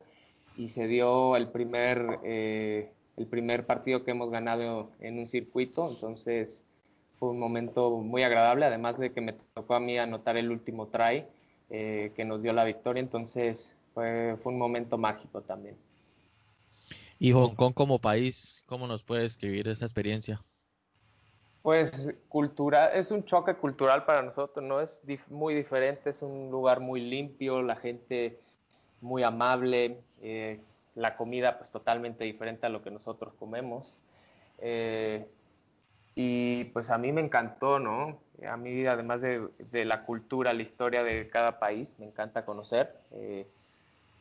[0.55, 5.89] y se dio el primer, eh, el primer partido que hemos ganado en un circuito,
[5.89, 6.63] entonces
[7.19, 10.87] fue un momento muy agradable, además de que me tocó a mí anotar el último
[10.87, 11.25] try
[11.69, 15.75] eh, que nos dio la victoria, entonces fue un momento mágico también.
[17.19, 20.41] ¿Y Hong Kong como país, cómo nos puede describir esa experiencia?
[21.61, 26.79] Pues cultural, es un choque cultural para nosotros, no es muy diferente, es un lugar
[26.79, 28.39] muy limpio, la gente
[29.01, 30.61] muy amable, eh,
[30.95, 33.97] la comida pues totalmente diferente a lo que nosotros comemos.
[34.59, 35.27] Eh,
[36.15, 38.19] y pues a mí me encantó, ¿no?
[38.47, 42.95] A mí además de, la cultura, la historia de cada país, me encanta conocer.
[43.11, 43.45] Eh,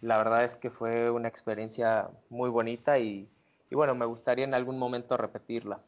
[0.01, 3.29] la verdad es que fue una experiencia muy bonita y
[3.71, 5.81] bueno, me gustaría en algún momento repetirla.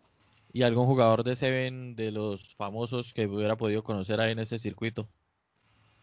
[0.53, 4.59] ¿Y algún jugador de Seven de los famosos que hubiera podido conocer ahí en ese
[4.59, 5.07] circuito?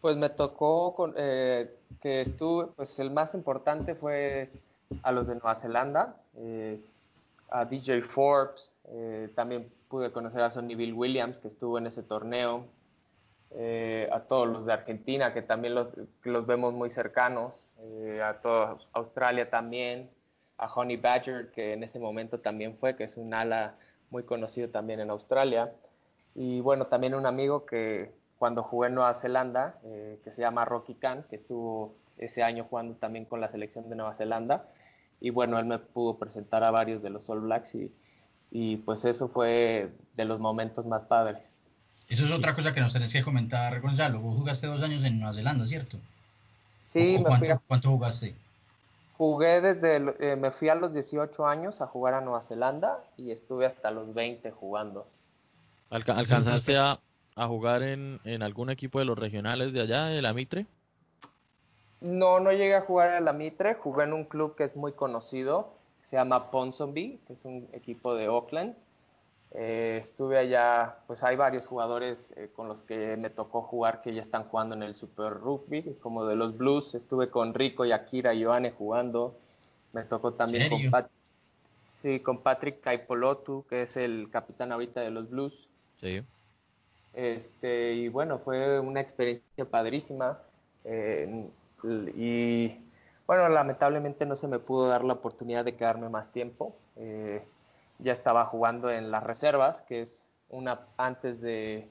[0.00, 4.50] Pues me tocó con, eh, que estuve, pues el más importante fue
[5.02, 6.80] a los de Nueva Zelanda, eh,
[7.50, 12.02] a DJ Forbes, eh, también pude conocer a Sonny Bill Williams que estuvo en ese
[12.02, 12.64] torneo,
[13.50, 15.94] a todos los de Argentina que también los,
[16.46, 17.66] vemos muy cercanos,
[18.22, 20.10] a toda Australia también,
[20.58, 23.76] a Honey Badger que en ese momento también fue, que es un ala
[24.10, 25.72] muy conocido también en Australia.
[26.34, 30.64] Y bueno, también un amigo que cuando jugué en Nueva Zelanda, eh, que se llama
[30.64, 34.68] Rocky Khan, que estuvo ese año jugando también con la selección de Nueva Zelanda.
[35.20, 37.92] Y bueno, él me pudo presentar a varios de los All Blacks y,
[38.50, 41.38] y pues eso fue de los momentos más padres.
[42.08, 44.20] Eso es otra cosa que nos tenés que comentar, Gonzalo.
[44.20, 45.98] Vos jugaste dos años en Nueva Zelanda, ¿cierto?
[46.80, 48.34] Sí, me cuánto, ¿Cuánto jugaste?
[49.18, 53.32] Jugué desde, eh, me fui a los 18 años a jugar a Nueva Zelanda y
[53.32, 55.06] estuve hasta los 20 jugando.
[55.90, 57.00] ¿Alcanzaste a,
[57.36, 60.66] jugar en, algún equipo de los regionales de allá, de la Mitre?
[62.00, 64.92] No, no llegué a jugar en la Mitre, jugué en un club que es muy
[64.92, 68.76] conocido, se llama Ponsonby, que es un equipo de Auckland.
[69.52, 74.12] Eh, estuve allá, pues hay varios jugadores eh, con los que me tocó jugar que
[74.12, 76.94] ya están jugando en el Super Rugby, como de los Blues.
[76.94, 79.36] Estuve con Rico y Akira Ioane jugando.
[79.92, 81.10] Me tocó también con, Pat
[82.02, 85.68] sí, con Patrick Kaipolotu, que es el capitán ahorita de los Blues.
[85.96, 86.22] Sí.
[87.14, 90.38] Este, y bueno, fue una experiencia padrísima.
[90.84, 91.48] Eh,
[92.16, 92.76] y
[93.26, 96.76] bueno, lamentablemente no se me pudo dar la oportunidad de quedarme más tiempo.
[96.96, 97.42] Eh,
[97.98, 101.88] ya estaba jugando en las reservas, que es una antes de,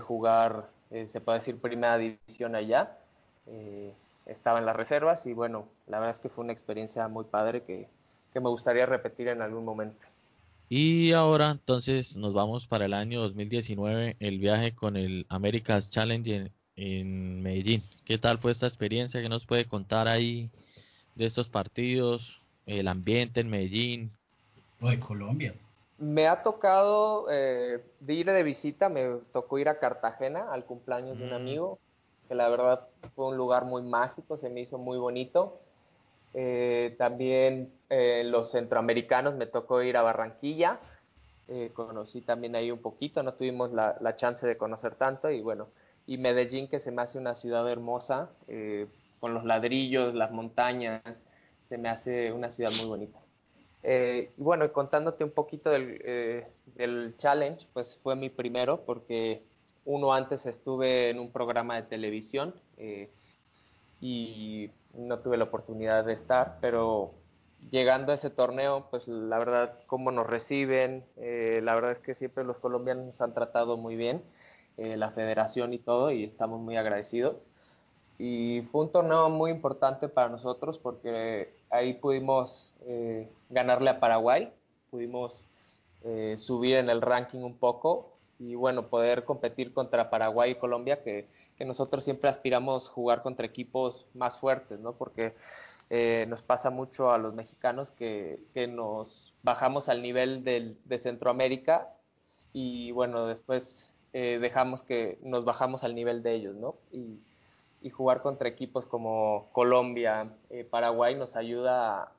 [0.00, 2.98] jugar, eh, se puede decir, primera división allá.
[3.46, 3.92] Eh,
[4.26, 7.62] estaba en las reservas y bueno, la verdad es que fue una experiencia muy padre
[7.62, 7.88] que,
[8.34, 10.06] me gustaría repetir en algún momento.
[10.68, 16.34] Y ahora entonces nos vamos para el año 2019, el viaje con el America's Challenge
[16.34, 17.84] en, en Medellín.
[18.04, 19.22] ¿Qué tal fue esta experiencia?
[19.22, 20.50] ¿Qué nos puede contar ahí
[21.14, 24.10] de estos partidos, el ambiente en Medellín.
[24.84, 25.54] O de Colombia.
[25.96, 31.18] Me ha tocado eh, de ir de visita, me tocó ir a Cartagena al cumpleaños
[31.18, 31.34] de un mm.
[31.34, 31.78] amigo,
[32.28, 35.60] que la verdad fue un lugar muy mágico, se me hizo muy bonito.
[36.34, 40.80] Eh, también eh, los centroamericanos me tocó ir a Barranquilla,
[41.74, 45.68] conocí también ahí un poquito, no tuvimos la, la, chance de conocer tanto y bueno,
[46.06, 48.30] y Medellín que se me hace una ciudad hermosa,
[49.20, 51.22] con los ladrillos, las montañas,
[51.68, 53.23] se me hace una ciudad muy bonita.
[53.86, 59.42] Eh, y bueno, contándote un poquito eh, del, challenge, pues fue mi primero porque
[59.84, 63.10] uno antes estuve en un programa de televisión eh,
[64.00, 67.12] y no tuve la oportunidad de estar, pero
[67.70, 72.44] llegando a ese torneo, pues la verdad, cómo nos reciben, la verdad es que siempre
[72.44, 74.22] los colombianos nos han tratado muy bien,
[74.76, 77.46] la federación y todo, y estamos muy agradecidos.
[78.18, 84.52] Y fue un torneo muy importante para nosotros porque ahí pudimos eh, ganarle a Paraguay,
[84.90, 85.46] pudimos
[86.04, 91.02] eh, subir en el ranking un poco y bueno, poder competir contra Paraguay y Colombia,
[91.02, 94.92] que, que nosotros siempre aspiramos jugar contra equipos más fuertes, ¿no?
[94.92, 95.32] Porque
[95.90, 100.98] eh, nos pasa mucho a los mexicanos que, que nos bajamos al nivel del, de
[100.98, 101.92] Centroamérica
[102.52, 106.76] y bueno, después dejamos que nos bajamos al nivel de ellos, ¿no?
[106.92, 107.18] Y,
[107.84, 112.12] y jugar contra equipos como Colombia, eh, Paraguay nos ayuda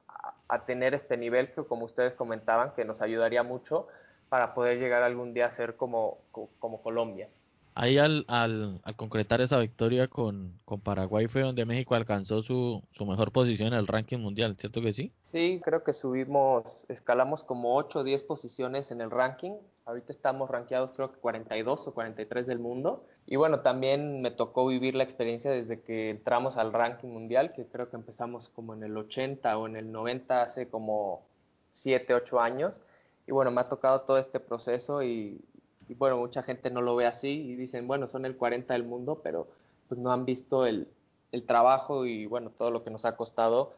[0.47, 3.87] a, tener este nivel que como ustedes comentaban, que nos ayudaría mucho
[4.29, 6.19] para poder llegar algún día a ser como,
[6.59, 7.29] como Colombia.
[7.73, 12.83] Ahí al, al, al, concretar esa victoria con, con, Paraguay fue donde México alcanzó su,
[12.91, 15.11] su, mejor posición en el ranking mundial, ¿cierto que sí?
[15.23, 19.53] Sí, creo que subimos, escalamos como 8 o 10 posiciones en el ranking.
[19.85, 23.03] Ahorita estamos rankeados creo que 42 o 43 del mundo.
[23.27, 27.65] Y bueno, también me tocó vivir la experiencia desde que entramos al ranking mundial, que
[27.65, 31.23] creo que empezamos como en el 80 o en el 90 hace como
[31.71, 32.81] 7, 8 años.
[33.27, 35.41] Y bueno, me ha tocado todo este proceso y,
[35.87, 38.83] y bueno, mucha gente no lo ve así y dicen, bueno, son el 40 del
[38.83, 39.47] mundo, pero
[39.87, 40.87] pues no han visto el,
[41.31, 43.73] el trabajo y bueno, todo lo que nos ha costado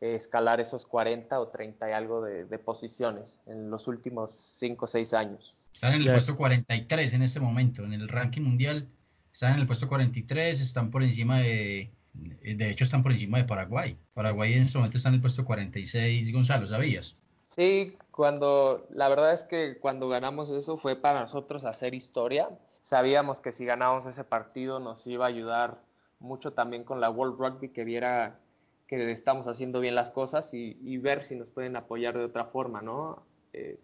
[0.00, 4.88] eh, escalar esos 40 o 30 y algo de, posiciones en los últimos 5 o
[4.88, 5.56] 6 años.
[5.72, 8.88] Están en el puesto 43 en este momento, en el ranking mundial,
[9.32, 13.44] están en el puesto 43, están por encima de, de hecho están por encima de
[13.44, 13.96] Paraguay.
[14.14, 17.16] Paraguay en este momento está en el puesto 46, Gonzalo, ¿sabías?
[17.44, 22.48] Sí, cuando la verdad es que cuando ganamos eso fue para nosotros hacer historia.
[22.80, 25.82] Sabíamos que si ganábamos ese partido nos iba a ayudar
[26.18, 28.38] mucho también con la World Rugby que viera
[28.86, 32.82] que estamos haciendo bien las cosas y, ver si nos pueden apoyar de otra forma,
[32.82, 33.22] ¿no?
[33.52, 33.78] Eh,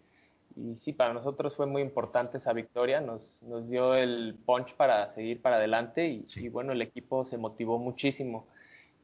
[0.55, 5.09] y sí, para nosotros fue muy importante esa victoria, nos, nos dio el punch para
[5.09, 8.47] seguir para adelante y, bueno, el equipo se motivó muchísimo.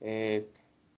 [0.02, 0.48] Eh,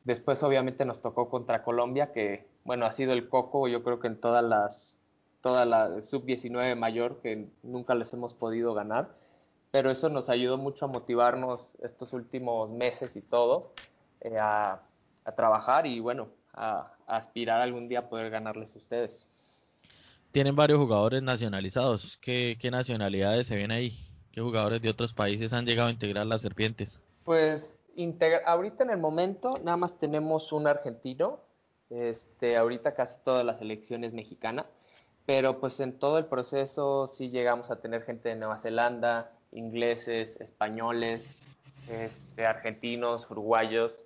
[0.03, 4.07] después obviamente nos tocó contra Colombia, que bueno, ha sido el coco, yo creo que
[4.07, 4.99] en todas las,
[5.41, 9.10] toda la sub-19 mayor, que nunca les hemos podido ganar,
[9.71, 13.73] pero eso nos ayudó mucho a motivarnos estos últimos meses y todo,
[14.21, 14.81] eh, a,
[15.36, 19.27] trabajar y bueno, a, aspirar algún día a poder ganarles a ustedes.
[20.31, 23.97] Tienen varios jugadores nacionalizados, ¿qué, nacionalidades se ven ahí?
[24.31, 26.99] ¿Qué jugadores de otros países han llegado a integrar las serpientes?
[27.23, 27.75] Pues
[28.45, 31.39] ahorita en el momento nada más tenemos un argentino,
[31.89, 34.65] este, ahorita casi toda la selección es mexicana,
[35.25, 40.39] pero pues en todo el proceso sí llegamos a tener gente de Nueva Zelanda, ingleses,
[40.39, 41.33] españoles,
[41.89, 44.03] este, argentinos, uruguayos.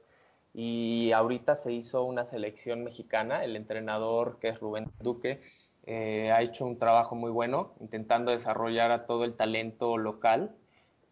[0.53, 5.41] y ahorita se hizo una selección mexicana, el entrenador que es Rubén Duque
[5.85, 10.55] eh, ha hecho un trabajo muy bueno intentando desarrollar a todo el talento local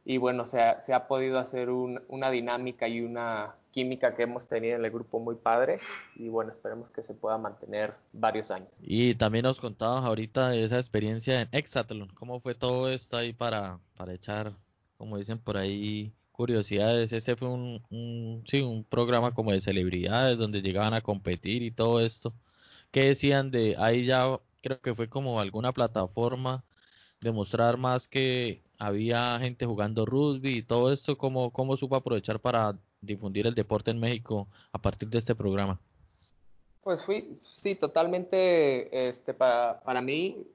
[0.06, 4.48] y bueno, se ha, se ha podido hacer una dinámica y una química que hemos
[4.48, 5.80] tenido en el grupo muy padre
[6.16, 8.70] y bueno, esperemos que se pueda mantener varios años.
[8.82, 13.34] Y también nos contabas ahorita de esa experiencia en Exatlon, ¿cómo fue todo esto ahí
[13.34, 14.54] para, para echar,
[14.98, 17.14] como dicen por ahí, curiosidades?
[17.14, 21.72] Ese fue un, un, sí, un programa como de celebridades donde llegaban a competir y
[21.72, 22.34] todo esto.
[22.92, 26.64] ¿Qué decían de ahí ya creo que fue como alguna plataforma
[27.22, 32.78] demostrar más que había gente jugando rugby y todo esto, ¿cómo, cómo supo aprovechar para
[33.02, 35.80] difundir el deporte en México a partir de este programa?
[36.82, 40.48] Pues fui, sí, totalmente, este, para, para mí,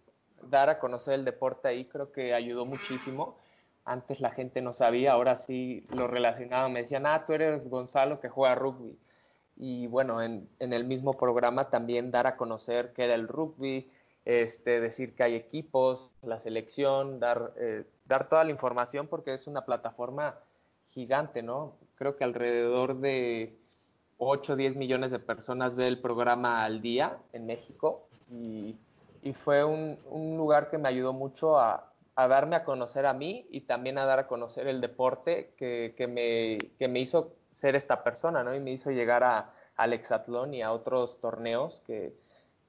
[0.42, 3.38] dar a conocer el deporte ahí creo que ayudó muchísimo.
[3.84, 8.20] Antes la gente no sabía, ahora sí lo relacionaba, me decían, ah, tú eres Gonzalo
[8.20, 8.96] que juega rugby.
[9.56, 13.88] Y bueno, en, en el mismo programa también dar a conocer qué era el rugby,
[14.24, 19.46] este, decir que hay equipos, la selección, dar, eh, dar toda la información porque es
[19.46, 20.38] una plataforma
[20.86, 21.74] gigante, ¿no?
[21.96, 23.56] Creo que alrededor de
[24.18, 28.76] 8 o 10 millones de personas ve el programa al día en México y,
[29.22, 33.12] y fue un, un, lugar que me ayudó mucho a, a, darme a conocer a
[33.12, 37.34] mí y también a dar a conocer el deporte que, que, me, que me hizo
[37.64, 38.54] ser esta persona, ¿no?
[38.54, 42.12] Y me hizo llegar a, al hexatlón y a otros torneos que,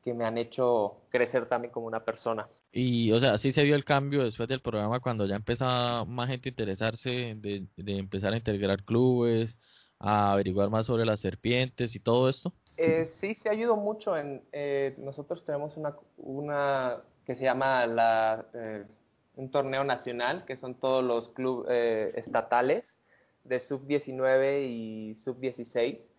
[0.01, 2.47] que me han hecho crecer también como una persona.
[2.71, 6.29] Y, o sea, así se vio el cambio después del programa cuando ya empezaba más
[6.29, 9.57] gente a interesarse de, de empezar a integrar clubes,
[9.99, 12.53] a averiguar más sobre las serpientes y todo esto.
[12.77, 14.15] Eh, sí, se ayudó mucho.
[14.15, 18.85] En, eh, nosotros tenemos una, una que se llama la, eh,
[19.35, 22.97] un torneo nacional, que son todos los clubes estatales
[23.45, 26.11] de sub-19 y sub-16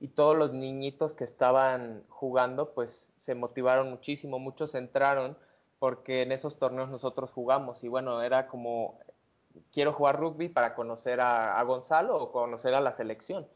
[0.00, 5.38] y todos los niñitos que estaban jugando pues se motivaron muchísimo, muchos entraron
[5.78, 8.98] porque en esos torneos nosotros jugamos y bueno, era como
[9.72, 13.46] quiero jugar rugby para conocer a, a Gonzalo o conocer a la selección.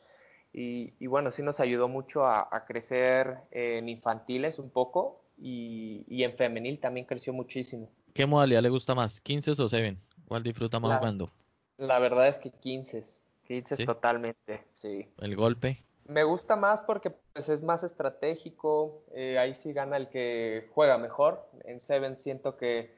[0.53, 6.05] Y, y bueno, sí nos ayudó mucho a, a, crecer en infantiles un poco y,
[6.09, 7.91] y, en femenil también creció muchísimo.
[8.15, 9.99] ¿Qué modalidad le gusta más, 15 o 7?
[10.27, 11.31] ¿Cuál disfruta más la, jugando?
[11.79, 13.05] La verdad es que 15,
[13.47, 13.85] 15 ¿Sí?
[13.85, 15.09] totalmente, sí.
[15.19, 15.83] ¿El golpe?
[16.09, 20.99] Me gusta más porque pues, es más estratégico, eh, ahí sí gana el que juega
[20.99, 21.49] mejor.
[21.65, 22.95] En Seven siento que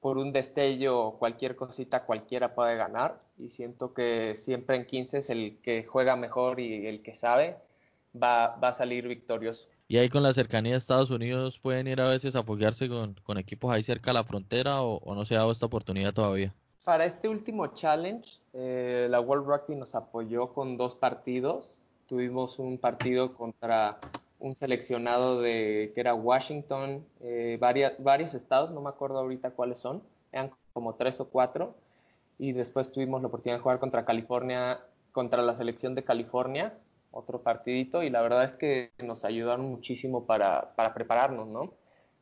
[0.00, 5.30] por un destello cualquier cosita cualquiera puede ganar y siento que siempre en 15 es
[5.30, 7.56] el que juega mejor y el que sabe
[8.20, 9.68] va, va a salir victorioso.
[9.88, 13.14] ¿Y ahí con la cercanía de Estados Unidos pueden ir a veces a apoyarse con,
[13.22, 16.14] con equipos ahí cerca de la frontera o, o, no se ha dado esta oportunidad
[16.14, 16.54] todavía?
[16.90, 22.78] Para este último challenge, eh, la World Rugby nos apoyó con dos partidos tuvimos un
[22.78, 24.00] partido contra
[24.40, 30.02] un seleccionado de que era Washington, eh, varios estados, no me acuerdo ahorita cuáles son,
[30.32, 31.76] eran como tres o cuatro,
[32.38, 34.80] y después tuvimos la oportunidad de jugar contra California,
[35.12, 36.74] contra la selección de California,
[37.12, 41.72] otro partidito, y la verdad es que nos ayudaron muchísimo para, para prepararnos, ¿no?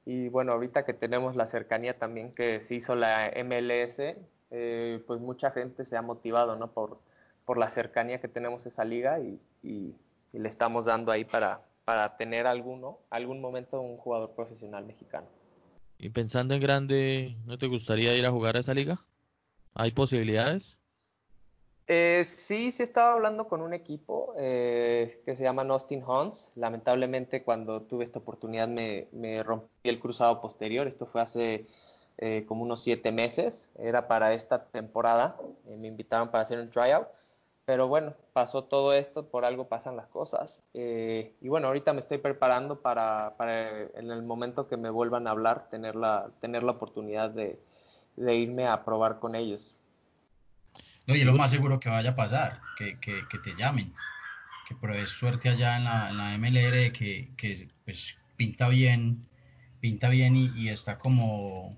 [0.04, 3.98] Y bueno, ahorita que tenemos la cercanía también que se hizo la MLS,
[4.50, 6.72] eh, pues mucha gente se ha motivado, ¿no?
[6.72, 6.98] Por,
[7.44, 9.94] por la cercanía que tenemos a esa liga y, y,
[10.32, 15.26] y, le estamos dando ahí para, para tener alguno, algún momento un jugador profesional mexicano.
[15.98, 19.00] Y pensando en grande, ¿no te gustaría ir a jugar a esa liga?
[19.74, 20.78] ¿Hay posibilidades?
[21.90, 26.52] Eh, sí, sí estaba hablando con un equipo eh, que se llama Austin Hunts.
[26.54, 30.86] Lamentablemente cuando tuve esta oportunidad me, me rompí el cruzado posterior.
[30.86, 31.66] Esto fue hace
[32.18, 33.70] eh, como unos siete meses.
[33.78, 35.36] Era para esta temporada.
[35.66, 37.08] Eh, me invitaron para hacer un tryout
[37.68, 40.62] pero bueno, pasó todo esto, por algo pasan las cosas.
[40.72, 45.26] Eh, y bueno, ahorita me estoy preparando para, para, en el momento que me vuelvan
[45.26, 47.60] a hablar, tener la, tener la oportunidad de,
[48.16, 49.76] irme a probar con ellos.
[51.06, 53.92] No, y lo más seguro que vaya a pasar, que, que, te llamen,
[54.66, 59.28] que pruebes suerte allá en la, en la MLR, que, que pues, pinta bien,
[59.78, 61.76] pinta bien y está como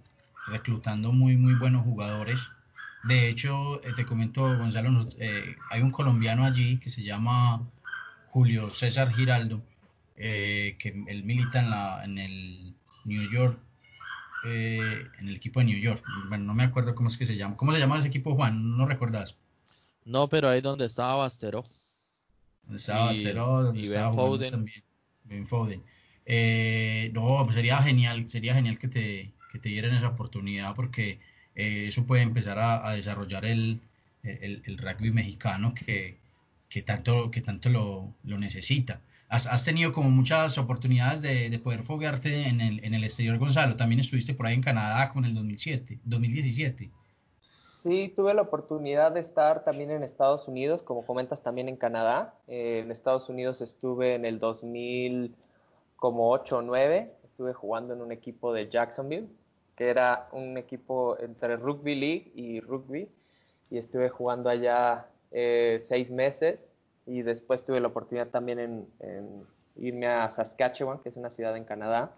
[0.50, 2.50] reclutando muy, muy buenos jugadores
[3.02, 7.66] de hecho, eh, te comento, Gonzalo, eh, hay un colombiano allí que se llama
[8.28, 9.62] Julio César Giraldo,
[10.16, 12.74] eh, que él milita en, la, en el
[13.06, 13.58] New York,
[14.44, 16.04] eh, en el equipo de New York.
[16.28, 17.56] Bueno, no me acuerdo cómo es que se llama.
[17.56, 18.76] ¿Cómo se llama ese equipo, Juan?
[18.76, 19.36] ¿No recuerdas?
[20.04, 21.64] No, pero ahí donde estaba Bastero.
[22.64, 24.50] Donde estaba Bastero, donde y estaba ben Foden.
[24.50, 24.84] También.
[25.24, 25.82] Ben Foden.
[26.26, 31.18] Eh, no, sería genial, sería genial que te, que te dieran esa oportunidad porque
[31.54, 33.80] eh, eso puede empezar a, a desarrollar el,
[34.22, 36.16] el, el, rugby mexicano que,
[36.68, 39.00] que tanto, que tanto lo, lo necesita.
[39.28, 43.38] Has, has, tenido como muchas oportunidades de, de poder foguearte en el, en el, exterior,
[43.38, 43.76] Gonzalo.
[43.76, 46.90] También estuviste por ahí en Canadá con el 2007, 2017.
[47.68, 52.34] Sí, tuve la oportunidad de estar también en Estados Unidos, como comentas también en Canadá.
[52.46, 55.34] Eh, en Estados Unidos estuve en el 2000
[55.96, 59.28] como 8 o 9, estuve jugando en un equipo de Jacksonville,
[59.88, 63.10] era un equipo entre Rugby League y Rugby,
[63.70, 66.74] y estuve jugando allá eh, seis meses
[67.06, 71.64] y después tuve la oportunidad también en, irme a Saskatchewan, que es una ciudad en
[71.64, 72.12] Canadá,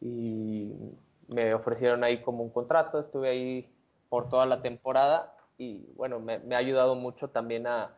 [0.00, 0.72] y
[1.28, 3.70] me ofrecieron ahí como un contrato, estuve ahí
[4.08, 7.94] por toda la temporada y bueno, me, ha ayudado mucho también a,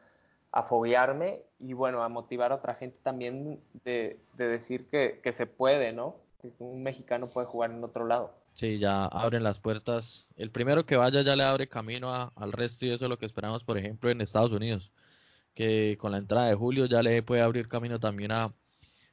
[0.51, 5.32] a foguearme y bueno, a motivar a otra gente también de, de decir que, que,
[5.32, 6.16] se puede, ¿no?
[6.41, 8.39] Que un mexicano puede jugar en otro lado.
[8.55, 10.28] Sí, ya abren las puertas.
[10.36, 13.18] El primero que vaya ya le abre camino a, al resto y eso es lo
[13.18, 14.92] que esperamos, por ejemplo, en Estados Unidos,
[15.55, 18.53] que con la entrada de Julio ya le puede abrir camino también a,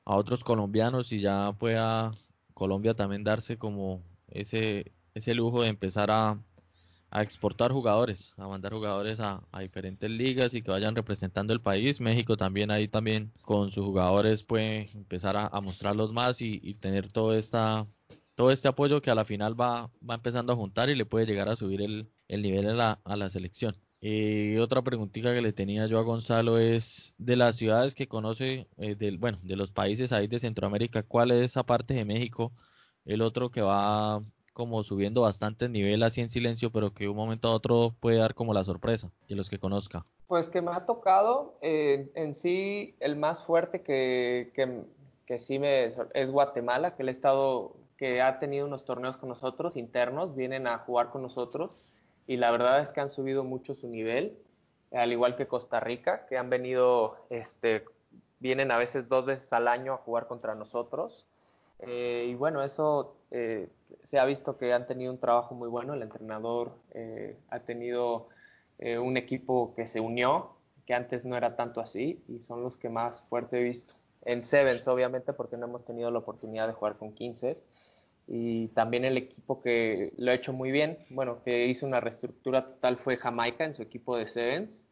[0.05, 2.11] a otros colombianos y ya pueda
[2.53, 6.39] Colombia también darse como ese, ese lujo de empezar a,
[7.11, 12.01] a exportar jugadores, a mandar jugadores a, diferentes ligas y que vayan representando el país.
[12.01, 16.75] México también ahí también con sus jugadores puede empezar a, a mostrarlos más y, y,
[16.75, 17.87] tener toda esta
[18.37, 21.25] todo este apoyo que a la final va, va empezando a juntar y le puede
[21.25, 23.75] llegar a subir el, el nivel a la, a la selección.
[23.99, 28.67] Y otra preguntita que le tenía yo a Gonzalo es de las ciudades que conoce,
[28.77, 32.51] eh, del, bueno, de los países ahí de Centroamérica, ¿cuál es aparte de México
[33.05, 34.21] el otro que va
[34.53, 38.17] como subiendo bastante el nivel así en silencio, pero que un momento a otro puede
[38.17, 40.05] dar como la sorpresa de los que conozca?
[40.27, 44.83] Pues que me ha tocado eh, en sí el más fuerte que, que,
[45.25, 49.29] que sí me es Guatemala, que le he estado que ha tenido unos torneos con
[49.29, 51.75] nosotros internos, vienen a jugar con nosotros
[52.27, 54.37] y la verdad es que han subido mucho su nivel,
[54.91, 57.85] al igual que Costa Rica, que han venido, este,
[58.39, 61.25] vienen a veces dos veces al año a jugar contra nosotros.
[61.79, 63.69] Eh, y bueno, eso eh,
[64.03, 68.27] se ha visto que han tenido un trabajo muy bueno, el entrenador eh, ha tenido
[68.79, 70.51] eh, un equipo que se unió,
[70.85, 73.95] que antes no era tanto así, y son los que más fuerte he visto.
[74.23, 77.57] En Sevens, obviamente, porque no hemos tenido la oportunidad de jugar con 15
[78.27, 82.65] y también el equipo que lo ha hecho muy bien, bueno, que hizo una reestructura
[82.65, 84.85] total fue Jamaica en su equipo de Sevens.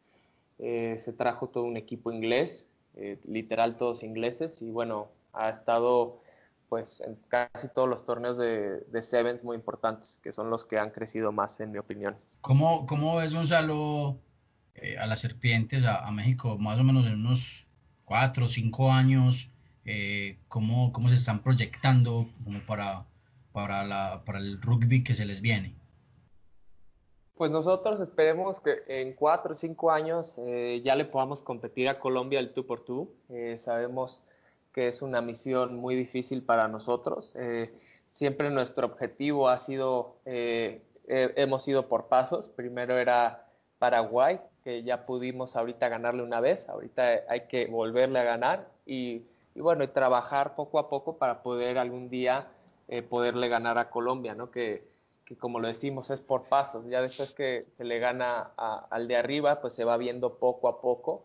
[0.58, 6.20] Eh, se trajo todo un equipo inglés, eh, literal todos ingleses, y bueno, ha estado
[6.70, 10.78] pues en casi todos los torneos de, de Sevens muy importantes, que son los que
[10.78, 12.16] han crecido más, en mi opinión.
[12.40, 14.18] ¿Cómo, cómo ves, Gonzalo,
[14.74, 17.66] eh, a las serpientes, a, a, México, más o menos en unos
[18.04, 19.50] cuatro o cinco años?
[19.84, 23.04] Eh, ¿cómo, ¿Cómo se están proyectando como para
[23.56, 25.74] para, la, para el rugby que se les viene?
[27.36, 31.98] Pues nosotros esperemos que en cuatro o cinco años eh, ya le podamos competir a
[31.98, 33.08] Colombia el 2x2.
[33.30, 34.20] Eh, sabemos
[34.74, 37.32] que es una misión muy difícil para nosotros.
[37.34, 37.72] Eh,
[38.10, 42.50] siempre nuestro objetivo ha sido, hemos ido por pasos.
[42.50, 43.48] Primero era
[43.78, 46.68] Paraguay, que ya pudimos ahorita ganarle una vez.
[46.68, 49.22] Ahorita hay que volverle a ganar y,
[49.54, 52.48] bueno, trabajar poco a poco para poder algún día
[52.88, 54.50] eh, poderle ganar a Colombia, ¿no?
[54.50, 54.86] Que,
[55.24, 59.16] que, como lo decimos es por pasos, ya después que, que le gana al de
[59.16, 61.24] arriba, pues se va viendo poco a poco,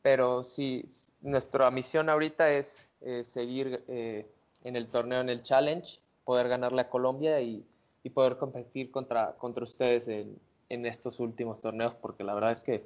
[0.00, 0.86] pero sí,
[1.20, 2.88] nuestra misión ahorita es
[3.22, 4.26] seguir eh,
[4.64, 7.64] en el torneo, en el challenge, poder ganarle a Colombia y,
[8.02, 10.38] y poder competir contra, contra ustedes en,
[10.68, 12.84] en estos últimos torneos, porque la verdad es que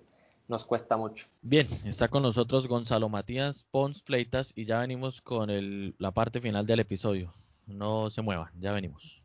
[0.49, 1.27] nos cuesta mucho.
[1.43, 6.41] Bien, está con nosotros Gonzalo Matías Pons Fleitas y ya venimos con el, la parte
[6.41, 7.33] final del episodio.
[7.67, 9.23] No se muevan, ya venimos.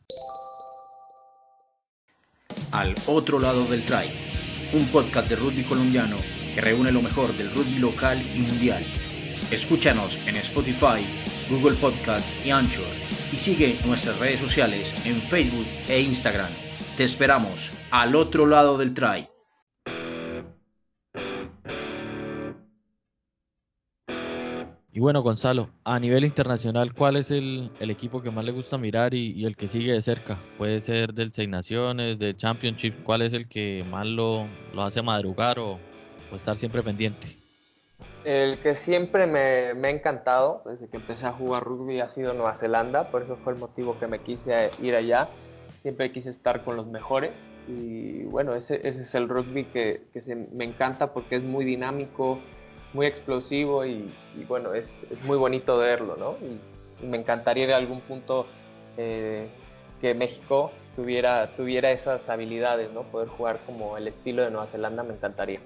[2.72, 4.10] Al otro lado del try,
[4.74, 6.18] un podcast de rugby colombiano
[6.56, 8.84] que reúne lo mejor del rugby local y mundial.
[9.52, 11.06] Escúchanos en Spotify,
[11.50, 12.86] Google Podcast y Anchor
[13.32, 16.50] y sigue nuestras redes sociales en Facebook e Instagram.
[16.98, 19.31] Te esperamos al otro lado del try.
[25.02, 29.44] Bueno, Gonzalo, a nivel internacional, ¿cuál es el, equipo que más le gusta mirar y,
[29.46, 30.38] el que sigue de cerca?
[30.60, 34.46] Puede ser del Seis Naciones, del Championship, ¿cuál es el que más lo,
[34.78, 35.80] hace madrugar o,
[36.36, 37.28] estar siempre pendiente?
[38.24, 42.36] El que siempre me, me, ha encantado desde que empecé a jugar rugby ha sido
[42.36, 45.30] Nueva Zelanda, por eso fue el motivo que me quise ir allá.
[45.82, 47.32] Siempre quise estar con los mejores
[47.68, 51.66] y bueno, ese, ese es el rugby que, que se, me encanta porque es muy
[51.66, 52.40] dinámico,
[52.94, 56.38] muy explosivo y, y bueno, es, es, muy bonito verlo, ¿no?
[56.42, 58.46] Y, y, me encantaría en algún punto
[58.98, 59.48] eh,
[60.00, 63.04] que México tuviera, tuviera esas habilidades, ¿no?
[63.04, 65.60] Poder jugar como el estilo de Nueva Zelanda me encantaría.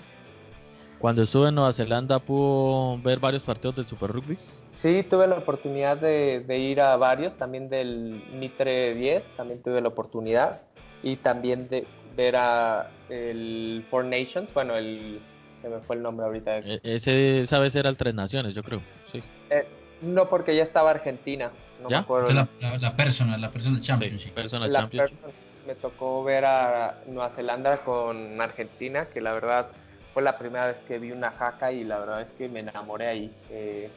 [0.99, 4.37] Cuando estuve en Nueva Zelanda, ¿pudo ver varios partidos del Super Rugby?
[4.69, 9.89] Sí, tuve la oportunidad de, ir a varios, también del Mitre 10, también tuve la
[9.89, 10.61] oportunidad,
[11.03, 15.19] y también de ver a el Four Nations, bueno, el
[15.65, 16.59] se me fue el nombre ahorita.
[16.59, 19.23] E, ese, esa vez era el Tres Naciones, yo creo, sí.
[19.49, 19.65] Eh,
[20.01, 21.51] no, porque ya estaba Argentina.
[21.81, 22.05] No ¿Ya?
[22.07, 24.33] Me la, la, la, persona, la persona Championship.
[24.33, 25.17] personal Championship.
[25.65, 29.69] me tocó ver a Nueva Zelanda con Argentina, que la verdad
[30.13, 33.07] fue la primera vez que vi una jaca y la verdad es que me enamoré
[33.07, 33.31] ahí.
[33.49, 33.89] Eh,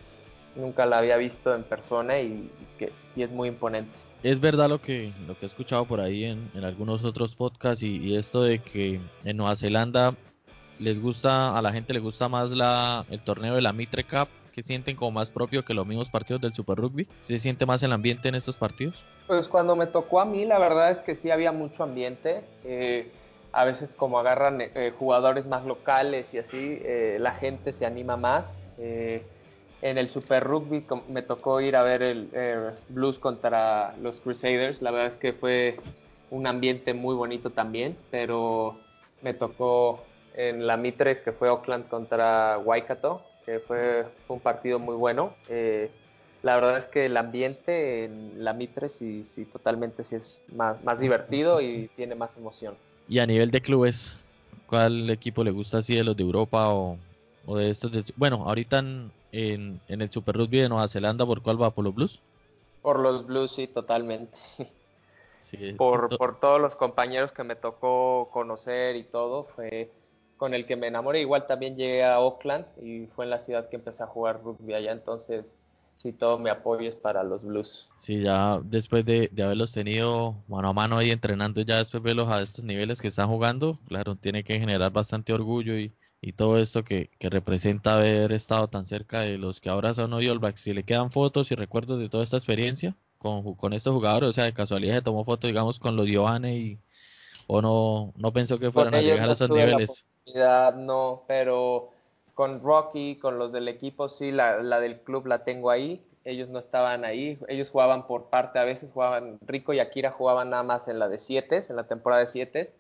[0.57, 4.01] nunca la había visto en persona y, que, y es muy imponente.
[4.23, 7.83] Es verdad lo que, lo que he escuchado por ahí en, en algunos otros podcasts
[7.83, 10.15] y, y, esto de que en Nueva Zelanda
[10.79, 14.29] les gusta, a la gente le gusta más la, el torneo de la Mitre Cup,
[14.53, 17.07] que sienten como más propio que los mismos partidos del Super Rugby.
[17.23, 18.97] ¿Se siente más el ambiente en estos partidos?
[19.27, 22.43] Pues cuando me tocó a mí, la verdad es que sí había mucho ambiente.
[22.65, 23.11] Eh,
[23.53, 28.17] a veces como agarran eh, jugadores más locales y así, eh, la gente se anima
[28.17, 28.59] más.
[28.79, 32.29] En el Super Rugby me tocó ir a ver el
[32.89, 34.83] Blues contra los Crusaders.
[34.83, 35.77] La verdad es que fue
[36.31, 38.77] un ambiente muy bonito también, pero
[39.23, 40.05] me tocó
[40.39, 45.35] en la Mitre que fue Oakland contra Waikato, que fue, un partido muy bueno.
[46.43, 50.83] la verdad es que el ambiente en la Mitre sí, sí totalmente sí es más,
[50.85, 52.77] más divertido y tiene más emoción.
[53.09, 54.17] Y a nivel de clubes,
[54.69, 56.97] ¿cuál equipo le gusta así de los de Europa o,
[57.57, 57.91] de estos?
[58.17, 61.71] bueno, ahorita en, en, el Super Rugby de Nueva Zelanda, ¿por cuál va?
[61.71, 62.21] ¿Por los Blues?
[62.81, 64.39] Por los Blues, sí, totalmente.
[65.77, 69.91] por, por todos los compañeros que me tocó conocer y todo, fue
[70.39, 71.21] con el que me enamoré.
[71.21, 74.73] Igual también llegué a Oakland y fue en la ciudad que empecé a jugar rugby
[74.73, 75.55] allá, entonces
[75.99, 77.89] sí, todo mi apoyo es para los Blues.
[77.99, 82.41] Sí, ya después de, haberlos tenido mano a mano ahí entrenando, ya después verlos a
[82.41, 85.93] estos niveles que están jugando, claro, tiene que generar bastante orgullo y,
[86.37, 90.39] todo esto que, representa haber estado tan cerca de los que ahora son hoy All
[90.39, 90.61] Blacks.
[90.61, 94.33] Si le quedan fotos y recuerdos de toda esta experiencia con, con estos jugadores, o
[94.33, 96.79] sea, de casualidad se tomó foto, digamos, con los Giovanni y
[97.49, 100.07] o no, no pensó que fueran a llegar a esos niveles.
[100.35, 101.91] No, pero
[102.35, 106.05] con Rocky, con los del equipo, sí, la, del club la tengo ahí.
[106.25, 110.51] Ellos no estaban ahí, ellos jugaban por parte, a veces jugaban, Rico y Akira jugaban
[110.51, 112.75] nada más en la de 7, en la temporada de 7.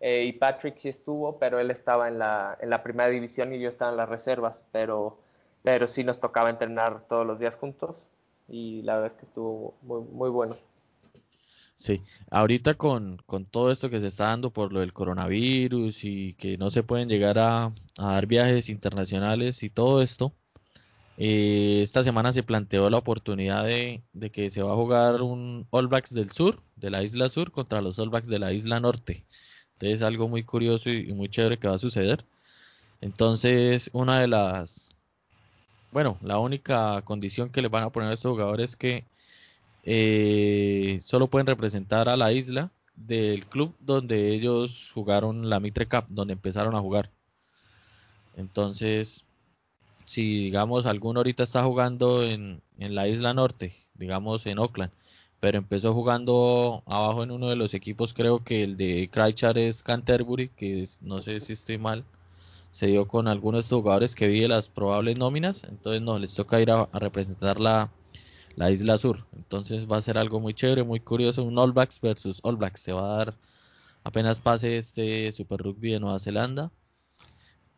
[0.00, 3.60] Eh, y Patrick sí estuvo, pero él estaba en la, en la primera división y
[3.60, 5.18] yo estaba en las reservas, pero,
[5.62, 8.10] pero sí nos tocaba entrenar todos los días juntos
[8.48, 10.56] y la verdad es que estuvo muy, muy bueno.
[11.78, 13.18] Sí, ahorita con,
[13.52, 17.08] todo esto que se está dando por lo del coronavirus y que no se pueden
[17.08, 20.34] llegar a, dar viajes internacionales y todo esto,
[21.18, 24.02] eh, esta semana se planteó la oportunidad de,
[24.32, 27.82] que se va a jugar un All Blacks del sur, de la isla sur, contra
[27.82, 29.24] los All Blacks de la isla norte.
[29.74, 32.24] Entonces algo muy curioso y, y muy chévere que va a suceder.
[33.00, 34.90] Entonces, una de las,
[35.92, 39.04] bueno, la única condición que le van a poner a estos jugadores es que
[39.90, 46.04] eh, solo pueden representar a la isla del club donde ellos jugaron la Mitre Cup,
[46.10, 47.10] donde empezaron a jugar.
[48.36, 49.24] Entonces,
[50.04, 54.92] si digamos alguno ahorita está jugando en, la isla norte, digamos en Oakland,
[55.40, 59.82] pero empezó jugando abajo en uno de los equipos, creo que el de Christchurch es
[59.82, 62.04] Canterbury, que no sé si estoy mal,
[62.72, 66.60] se dio con algunos jugadores que vi de las probables nóminas, entonces no, les toca
[66.60, 67.90] ir a representar la,
[68.58, 69.24] la Isla Sur.
[69.36, 72.80] Entonces va a ser algo muy chévere, muy curioso, un All Blacks versus All Blacks.
[72.80, 73.34] Se va a dar
[74.02, 76.70] apenas pase este Super Rugby de Nueva Zelanda.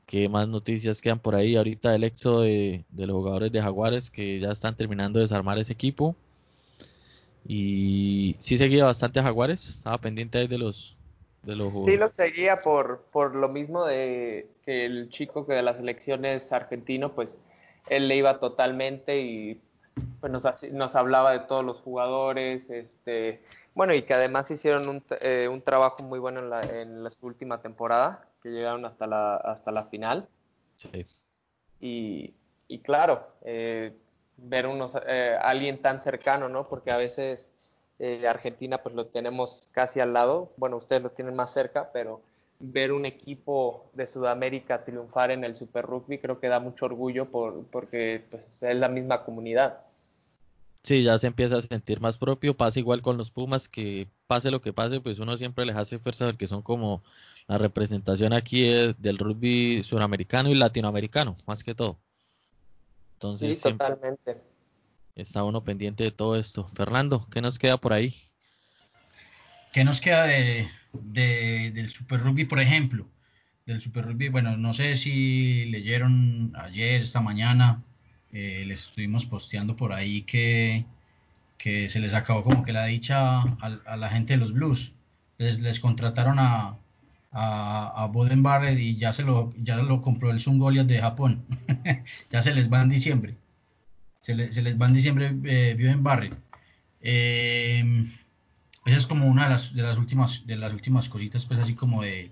[0.06, 1.54] ¿Qué más noticias quedan por ahí?
[1.54, 5.74] Ahorita el éxodo de, los jugadores de Jaguares que ya están terminando de desarmar ese
[5.74, 6.16] equipo.
[7.46, 10.96] Y sí seguía bastante a Jaguares, estaba pendiente ahí de los,
[11.42, 15.62] de los Sí lo seguía por, por lo mismo de que el chico que de
[15.62, 17.38] las elecciones argentino, pues
[17.88, 19.60] él le iba totalmente y
[20.20, 23.42] pues nos, nos, hablaba de todos los jugadores, este,
[23.74, 27.10] bueno, y que además hicieron un, eh, un trabajo muy bueno en la, en la
[27.22, 30.28] última temporada, que llegaron hasta la, hasta la final.
[30.76, 31.06] Sí.
[31.80, 32.34] Y,
[32.68, 33.96] y, claro, eh,
[34.36, 36.68] ver unos, eh, alguien tan cercano, ¿no?
[36.68, 37.52] Porque a veces
[38.26, 42.22] Argentina pues lo tenemos casi al lado, bueno, ustedes lo tienen más cerca, pero
[42.60, 47.30] ver un equipo de Sudamérica triunfar en el Super Rugby creo que da mucho orgullo
[47.30, 49.80] por, porque pues, es la misma comunidad.
[50.82, 54.50] Sí, ya se empieza a sentir más propio, pasa igual con los Pumas, que pase
[54.50, 57.02] lo que pase, pues uno siempre les hace fuerza porque son como
[57.48, 58.62] la representación aquí
[58.98, 61.98] del rugby suramericano y latinoamericano, más que todo.
[63.14, 64.38] Entonces, sí, totalmente.
[65.14, 66.70] Está uno pendiente de todo esto.
[66.74, 68.14] Fernando, ¿qué nos queda por ahí?
[69.72, 73.06] ¿Qué nos queda de, del Super Rugby, por ejemplo?
[73.66, 77.82] del Super Rugby, bueno, no sé si leyeron ayer, esta mañana,
[78.32, 80.84] eh, les estuvimos posteando por ahí que,
[81.58, 84.92] que se les acabó como que la dicha a, la gente de los Blues.
[85.38, 86.76] Les, les contrataron a,
[87.32, 91.00] a, a Boden Barrett y ya se lo, ya lo compró el Sun Goliath de
[91.00, 91.44] Japón.
[92.30, 93.34] ya se les va en diciembre.
[94.20, 96.36] Se, se les va en diciembre eh, Boden Barrett.
[97.00, 98.04] Eh,
[98.84, 101.74] esa es como una de las, de las últimas de las últimas cositas, pues así
[101.74, 102.30] como de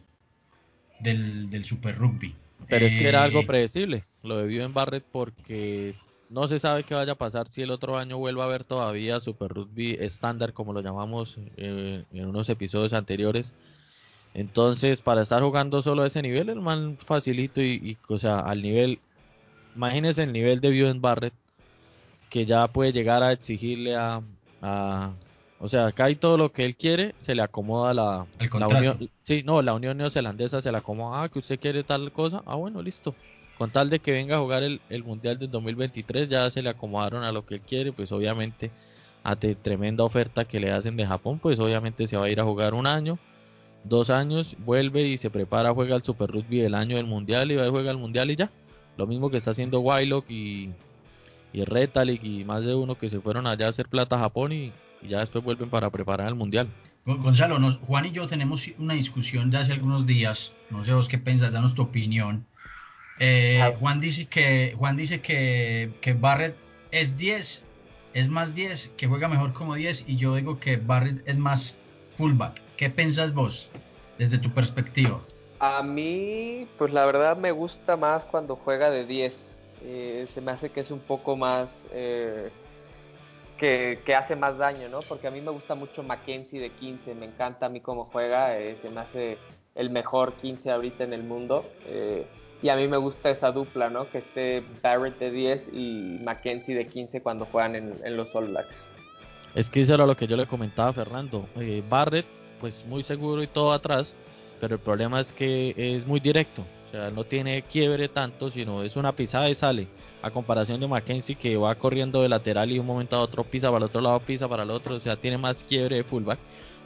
[1.00, 2.34] del, del Super Rugby.
[2.68, 5.94] Pero es que era algo eh, predecible, lo de en Barrett, porque
[6.30, 9.20] no se sabe qué vaya a pasar si el otro año vuelva a haber todavía
[9.20, 13.52] Super Rugby estándar, como lo llamamos eh, en unos episodios anteriores.
[14.34, 18.62] Entonces, para estar jugando solo a ese nivel, el más facilito y, o sea, al
[18.62, 19.00] nivel,
[19.74, 21.34] imagínense el nivel de en Barrett,
[22.28, 24.20] que ya puede llegar a exigirle a,
[25.60, 29.10] o sea, acá hay todo lo que él quiere, se le acomoda la, la Unión,
[29.22, 32.54] sí, no, la Unión Neozelandesa se le acomoda, ah, que usted quiere tal cosa, ah,
[32.54, 33.14] bueno, listo.
[33.58, 37.24] Con tal de que venga a jugar el, Mundial del 2023, ya se le acomodaron
[37.24, 38.70] a lo que él quiere, pues obviamente
[39.24, 42.44] a tremenda oferta que le hacen de Japón, pues obviamente se va a ir a
[42.44, 43.18] jugar un año,
[43.82, 47.56] dos años, vuelve y se prepara, juega el Super Rugby el año del Mundial y
[47.56, 48.48] va a jugar el Mundial y ya.
[48.96, 50.70] Lo mismo que está haciendo Wylock y,
[51.52, 54.72] y y más de uno que se fueron allá a hacer plata a Japón y,
[55.08, 56.68] ya después vuelven para preparar el mundial.
[57.04, 61.18] Gonzalo, Juan y yo tenemos una discusión de hace algunos días, no sé vos qué
[61.18, 62.44] pensás, danos tu opinión.
[63.20, 63.76] Eh.
[63.80, 66.56] Juan dice que Juan dice que, que, Barrett
[66.90, 67.64] es 10,
[68.14, 71.76] es más 10, que juega mejor como 10 y yo digo que Barrett es más
[72.10, 72.60] fullback.
[72.76, 73.70] ¿Qué pensás vos
[74.18, 75.20] desde tu perspectiva?
[75.60, 79.58] A mí, pues la verdad me gusta más cuando juega de 10.
[79.82, 82.50] Eh, se me hace que es un poco más eh,
[83.58, 85.00] que, hace más daño, ¿no?
[85.00, 88.56] Porque a mí me gusta mucho Mackenzie de 15, me encanta a mí cómo juega,
[88.56, 89.38] eh, se me hace
[89.74, 91.64] el mejor 15 ahorita en el mundo.
[92.62, 94.10] Y a mí me gusta esa dupla, ¿no?
[94.10, 98.84] Que esté Barrett de 10 y Mackenzie de 15 cuando juegan en, los All Blacks.
[99.54, 101.46] Es que eso lo que yo le comentaba a Fernando.
[101.56, 102.26] Eh, Barrett,
[102.60, 104.16] pues muy seguro y todo atrás,
[104.60, 106.64] pero el problema es que es muy directo.
[106.88, 109.86] O sea, no tiene quiebre tanto, sino es una pisada y sale.
[110.22, 113.68] A comparación de Mackenzie que va corriendo de lateral y un momento a otro pisa
[113.68, 114.96] para el otro lado, pisa para el otro.
[114.96, 116.38] O sea, tiene más quiebre de fullback.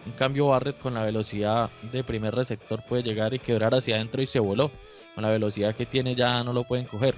[0.05, 4.21] En cambio, Barrett con la velocidad de primer receptor puede llegar y quebrar hacia adentro
[4.21, 4.71] y se voló.
[5.15, 7.15] Con la velocidad que tiene ya no lo pueden coger.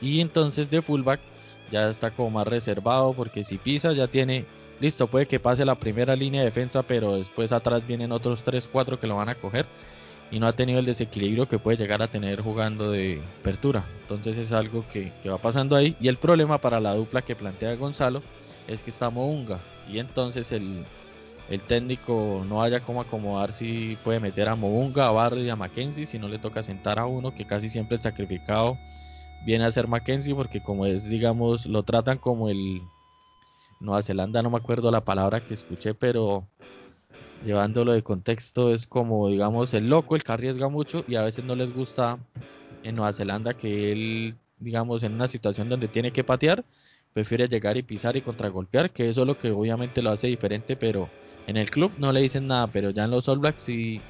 [0.00, 1.20] Y entonces de fullback
[1.70, 4.44] ya está como más reservado porque si pisa ya tiene
[4.80, 8.98] listo, puede que pase la primera línea de defensa, pero después atrás vienen otros 3-4
[8.98, 9.64] que lo van a coger
[10.32, 13.84] y no ha tenido el desequilibrio que puede llegar a tener jugando de apertura.
[14.00, 15.94] Entonces es algo que, va pasando ahí.
[16.00, 18.22] Y el problema para la dupla que plantea Gonzalo
[18.66, 19.60] es que está Mounga.
[19.90, 20.84] Y entonces el,
[21.60, 26.06] técnico no haya cómo acomodar si puede meter a Mounga, a Barry a Mackenzie.
[26.06, 28.78] Si no le toca sentar a uno que casi siempre el sacrificado
[29.44, 32.82] viene a ser Mackenzie porque como es, digamos, lo tratan como el...
[33.80, 36.46] Nueva Zelanda, no me acuerdo la palabra que escuché, pero
[37.44, 41.44] llevándolo de contexto, es como, digamos, el loco, el que arriesga mucho y a veces
[41.44, 42.18] no les gusta
[42.84, 46.64] en Nueva Zelanda que él, digamos, en una situación donde tiene que patear,
[47.12, 50.76] prefiere llegar y pisar y contragolpear, que eso es lo que obviamente lo hace diferente,
[50.76, 51.08] pero
[51.46, 54.00] en el club no le dicen nada, pero ya en los All Blacks sí,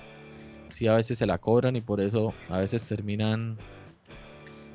[0.68, 3.56] sí a veces se la cobran y por eso a veces terminan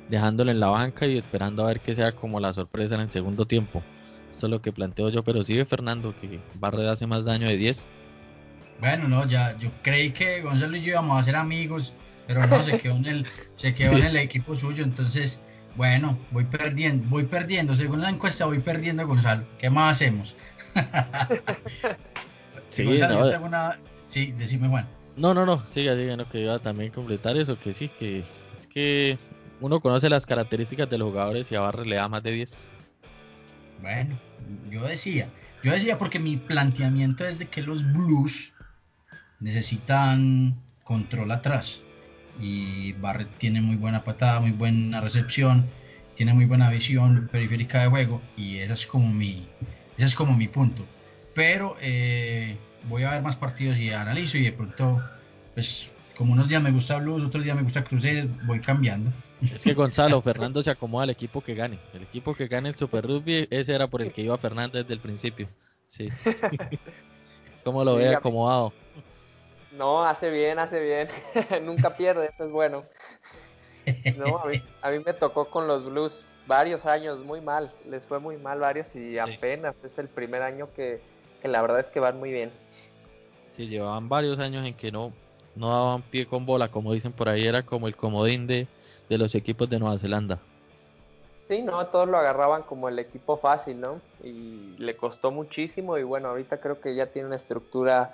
[0.08, 3.10] dejándole en la banca y esperando a ver que sea como la sorpresa en el
[3.10, 3.82] segundo tiempo.
[4.30, 7.56] Esto es lo que planteo yo, pero sigue Fernando que Barred hace más daño de
[7.56, 7.86] 10
[8.80, 11.94] bueno, no, ya, yo creí que Gonzalo y yo íbamos a ser amigos,
[12.26, 15.40] pero no, se quedó en el, se quedó en el equipo suyo, entonces,
[15.76, 20.36] bueno, voy perdiendo, voy perdiendo, según la encuesta voy perdiendo Gonzalo, ¿qué más hacemos?
[22.68, 23.78] sí, Gonzalo, no, una...
[24.06, 24.86] sí, decime Juan.
[25.16, 28.24] No, no, no, siga, siga, no, que iba a también completar eso, que sí, que
[28.54, 29.18] es que
[29.60, 32.56] uno conoce las características de los jugadores y a Barre le da más de 10.
[33.82, 34.18] Bueno,
[34.70, 35.28] yo decía,
[35.62, 38.52] yo decía porque mi planteamiento es de que los Blues
[39.40, 41.82] necesitan control atrás.
[42.40, 45.68] Y Barrett tiene muy buena patada, muy buena recepción,
[46.14, 49.48] tiene muy buena visión periférica de juego y ese es como mi,
[49.96, 50.86] ese es como mi punto.
[51.38, 52.56] Pero eh,
[52.88, 55.00] voy a ver más partidos y analizo y de pronto,
[55.54, 59.12] pues como unos días me gusta Blues, otros días me gusta Cruzeiro, voy cambiando.
[59.40, 61.78] Es que Gonzalo, Fernando se acomoda al equipo que gane.
[61.94, 64.92] El equipo que gane el Super Rugby, ese era por el que iba Fernando desde
[64.92, 65.48] el principio.
[65.86, 66.08] Sí.
[67.64, 68.72] ¿Cómo lo ve acomodado?
[69.70, 71.08] No, hace bien, hace bien.
[71.64, 72.84] Nunca pierde, eso es bueno.
[74.16, 74.42] No,
[74.82, 77.72] a mí, me tocó con los Blues varios años, muy mal.
[77.88, 81.00] Les fue muy mal varios y apenas es el primer año que,
[81.42, 82.50] la verdad es que van muy bien.
[83.52, 85.12] Sí, llevaban varios años en que no,
[85.56, 88.66] no daban pie con bola, como dicen por ahí, era como el comodín de,
[89.08, 90.38] de los equipos de Nueva Zelanda.
[91.48, 94.02] Sí, no, todos lo agarraban como el equipo fácil, ¿no?
[94.22, 98.12] Y le costó muchísimo y bueno, ahorita creo que ya tiene una estructura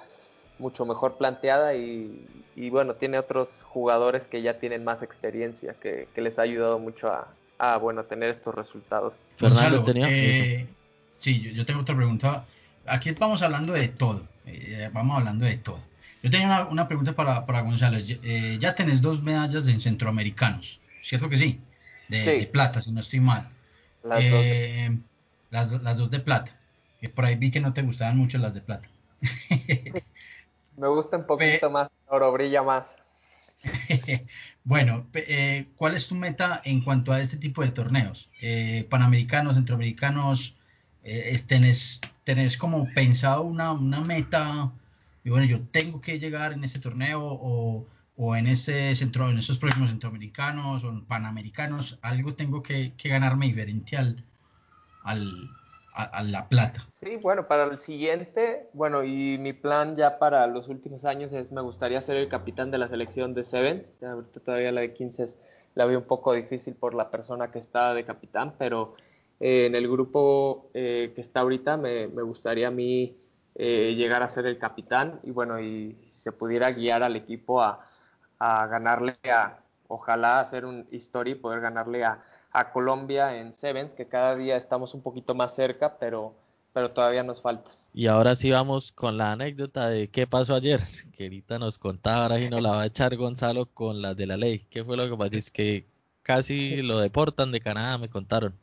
[0.60, 2.26] mucho mejor planteada y,
[2.70, 7.10] bueno, tiene otros jugadores que ya tienen más experiencia, que, les ha ayudado mucho
[7.58, 9.14] a, bueno, tener estos resultados.
[9.36, 10.06] Fernando tenía...
[10.08, 10.68] Eh,
[11.18, 12.46] sí, yo, tengo otra pregunta.
[12.86, 15.80] Aquí vamos hablando de todo, eh, vamos hablando de todo.
[16.22, 17.98] Yo tenía una, pregunta para, para Gonzalo.
[18.00, 21.60] Eh, ya tenés dos medallas en centroamericanos, ¿cierto que sí?
[22.08, 23.48] de, plata, si no estoy mal.
[24.02, 24.86] Las, dos de...
[24.86, 24.98] Eh,
[25.50, 26.56] las, dos de plata.
[27.00, 28.88] Que por ahí vi que no te gustaban mucho las de plata.
[30.76, 32.96] Me gusta un poquito más, oro brilla más.
[34.64, 38.28] bueno, eh, ¿cuál es tu meta en cuanto a este tipo de torneos?
[38.40, 40.56] Eh, Panamericanos, centroamericanos,
[41.46, 44.72] tenés, tenés como pensado una, una meta,
[45.22, 49.38] y bueno, yo tengo que llegar en este torneo o, o en ese centro, en
[49.38, 54.24] esos próximos centroamericanos o panamericanos, algo tengo que, ganarme diferente al,
[55.94, 56.84] a, la plata.
[56.90, 61.52] Sí, bueno, para el siguiente, bueno, y mi plan ya para los últimos años es,
[61.52, 65.26] me gustaría ser el capitán de la selección de Sevens, ahorita todavía la de 15
[65.74, 68.94] la veo un poco difícil por la persona que está de capitán, pero
[69.40, 73.16] eh, en el grupo eh, que está ahorita me, me, gustaría a mí
[73.54, 77.88] eh, llegar a ser el capitán y bueno, y se pudiera guiar al equipo a
[78.38, 79.58] a ganarle a,
[79.88, 82.22] ojalá hacer un history y poder ganarle a,
[82.72, 86.36] Colombia en Sevens, que cada día estamos un poquito más cerca, pero,
[86.72, 87.72] pero todavía nos falta.
[87.92, 90.80] Y ahora sí vamos con la anécdota de qué pasó ayer,
[91.16, 94.26] que ahorita nos contaba, ahora sí nos la va a echar Gonzalo con las de
[94.26, 94.68] la ley.
[94.70, 95.36] ¿Qué fue lo que pasó?
[95.36, 95.88] Es que
[96.22, 98.54] casi lo deportan de Canadá, me contaron.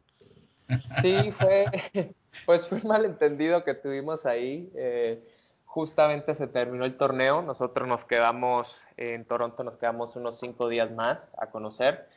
[1.01, 1.65] Sí, fue,
[2.45, 4.71] pues fue un malentendido que tuvimos ahí.
[4.75, 5.23] Eh,
[5.65, 10.91] justamente se terminó el torneo, nosotros nos quedamos en Toronto, nos quedamos unos cinco días
[10.91, 12.07] más a conocer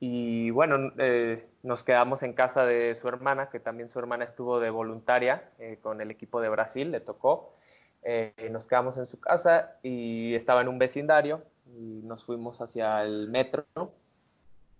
[0.00, 4.60] y bueno, eh, nos quedamos en casa de su hermana, que también su hermana estuvo
[4.60, 7.54] de voluntaria eh, con el equipo de Brasil, le tocó.
[8.04, 13.02] Eh, nos quedamos en su casa y estaba en un vecindario y nos fuimos hacia
[13.02, 13.66] el metro.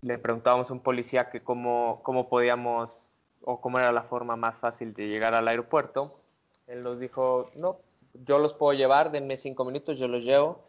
[0.01, 3.09] Le preguntábamos a un policía que cómo, cómo podíamos
[3.43, 6.19] o cómo era la forma más fácil de llegar al aeropuerto.
[6.67, 7.79] Él nos dijo, no,
[8.13, 10.63] yo los puedo llevar, denme cinco minutos, yo los llevo.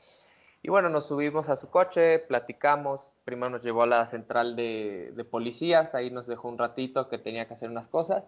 [0.63, 5.27] Y bueno, nos subimos a su coche, platicamos, primero nos llevó a la central de,
[5.31, 8.25] policías, ahí nos dejó un ratito que tenía que hacer unas cosas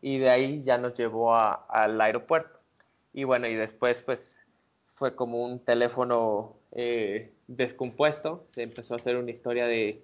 [0.00, 2.58] y de ahí ya nos llevó al aeropuerto.
[3.12, 4.40] Y bueno, y después pues
[4.86, 10.02] fue como un teléfono eh, descompuesto, se empezó a hacer una historia de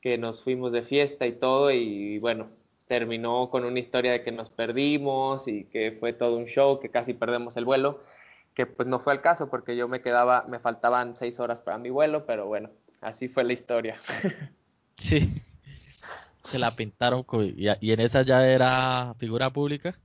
[0.00, 2.48] que nos fuimos de fiesta y todo y bueno,
[2.88, 6.88] terminó con una historia de que nos perdimos y que fue todo un show, que
[6.88, 8.00] casi perdemos el vuelo,
[8.54, 11.78] que pues no fue el caso porque yo me quedaba, me faltaban seis horas para
[11.78, 12.70] mi vuelo, pero bueno,
[13.00, 14.00] así fue la historia.
[15.00, 15.32] Sí,
[16.42, 17.24] se la pintaron
[17.54, 19.96] y, en esa ya era figura pública.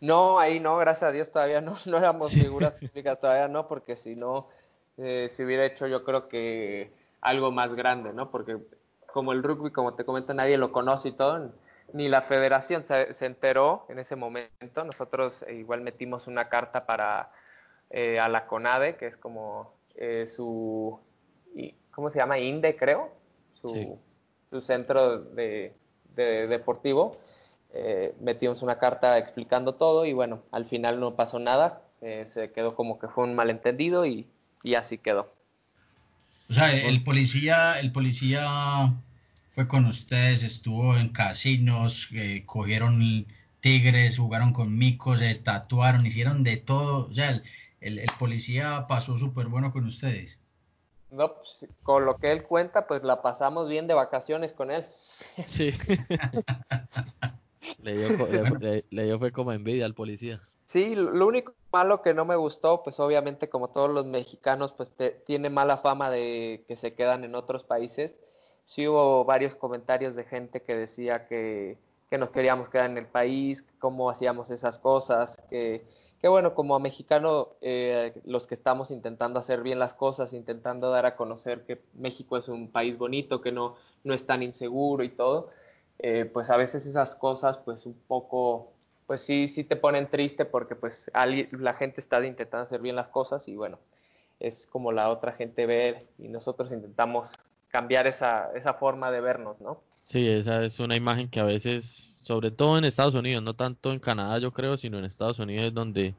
[0.00, 3.96] No, ahí no, gracias a Dios todavía no, no éramos figuras públicas, todavía no, porque
[3.96, 4.48] si no,
[4.96, 6.90] eh, se hubiera hecho yo creo que
[7.20, 8.28] algo más grande, ¿no?
[8.32, 8.58] Porque
[9.12, 11.52] como el rugby, como te comento, nadie lo conoce y todo,
[11.92, 14.84] ni la federación se, enteró en ese momento.
[14.84, 17.30] Nosotros eh, igual metimos una carta para
[17.90, 20.98] eh, a la CONADE, que es como eh, su,
[21.90, 22.38] ¿cómo se llama?
[22.38, 23.10] INDE, creo,
[23.52, 24.00] su,
[24.60, 25.74] centro de,
[26.14, 27.12] deportivo.
[28.20, 31.82] metimos una carta explicando todo y bueno, al final no pasó nada.
[32.00, 34.28] se quedó como que fue un malentendido y,
[34.62, 35.30] y así quedó.
[36.50, 38.94] O sea, el policía, el policía
[39.50, 43.26] fue con ustedes, estuvo en casinos, eh, cogieron
[43.60, 47.08] tigres, jugaron con micos, se tatuaron, hicieron de todo.
[47.08, 47.40] O sea,
[47.80, 50.38] el, policía pasó súper bueno con ustedes.
[51.10, 54.86] No, pues, con lo que él cuenta, pues la pasamos bien de vacaciones con él.
[55.46, 55.70] Sí.
[57.82, 60.40] le, dio, le, dio, fue como envidia al policía.
[60.66, 64.92] Sí, lo único malo que no me gustó, pues obviamente como todos los mexicanos, pues
[65.24, 68.20] tiene mala fama de que se quedan en otros países.
[68.66, 71.78] Sí hubo varios comentarios de gente que decía que,
[72.10, 75.82] nos queríamos quedar en el país, cómo hacíamos esas cosas, que,
[76.22, 81.16] bueno, como mexicano, eh, los que estamos intentando hacer bien las cosas, intentando dar a
[81.16, 85.48] conocer que México es un país bonito, que no, no es tan inseguro y todo,
[85.98, 88.72] eh, pues a veces esas cosas, pues un poco,
[89.12, 91.10] pues sí, sí te ponen triste porque pues
[91.50, 93.78] la gente está intentando hacer bien las cosas y bueno,
[94.40, 97.30] es como la otra gente ve y nosotros intentamos
[97.68, 99.82] cambiar esa, esa forma de vernos, ¿no?
[100.02, 103.92] Sí, esa es una imagen que a veces, sobre todo en Estados Unidos, no tanto
[103.92, 106.14] en Canadá yo creo, sino en Estados Unidos es donde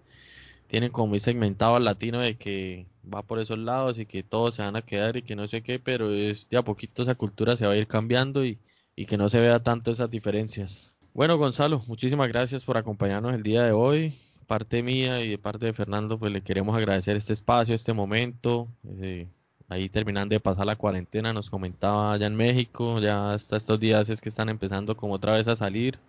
[0.67, 4.53] tienen como muy segmentado al latino de que va por esos lados y que todos
[4.53, 7.15] se van a quedar y que no sé qué, pero es de a poquito esa
[7.15, 8.59] cultura se va a ir cambiando y,
[8.95, 10.92] y que no se vea tanto esas diferencias.
[11.13, 14.15] Bueno, Gonzalo, muchísimas gracias por acompañarnos el día de hoy.
[14.47, 18.67] Parte mía y de parte de Fernando, pues le queremos agradecer este espacio, este momento.
[18.99, 19.27] Eh,
[19.69, 24.09] ahí terminando de pasar la cuarentena, nos comentaba allá en México, ya hasta estos días
[24.09, 25.99] es que están empezando como otra vez a salir.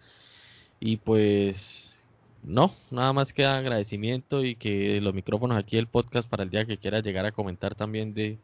[0.81, 1.99] Y pues
[2.43, 6.65] no, nada más que agradecimiento y que los micrófonos aquí del podcast para el día
[6.67, 8.39] que quiera llegar a comentar también de,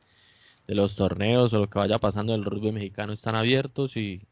[0.66, 4.22] de los torneos o lo que vaya pasando en el rugby mexicano están abiertos y,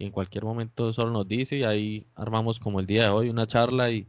[0.00, 3.46] en cualquier momento solo nos dice y ahí armamos como el día de hoy una
[3.46, 4.06] charla y,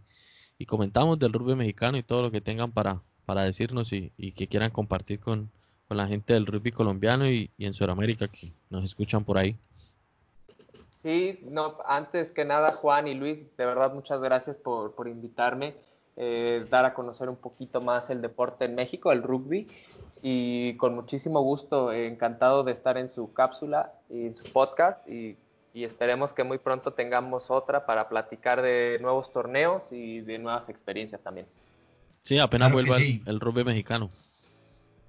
[0.57, 4.31] y comentamos del rugby mexicano y todo lo que tengan para, para decirnos y, y
[4.31, 5.51] que quieran compartir con,
[5.87, 9.57] con, la gente del rugby colombiano y, y en Sudamérica que nos escuchan por ahí.
[10.95, 15.73] Sí, no, antes que nada, Juan y Luis, de verdad muchas gracias por, por invitarme,
[16.15, 19.67] eh, dar a conocer un poquito más el deporte en México, el rugby,
[20.21, 25.37] y con muchísimo gusto, encantado de estar en su cápsula y en su podcast, y,
[25.73, 30.69] y, esperemos que muy pronto tengamos otra para platicar de nuevos torneos y de nuevas
[30.69, 31.47] experiencias también.
[32.23, 33.21] Sí, apenas claro vuelva sí.
[33.25, 34.09] el, el, rugby mexicano.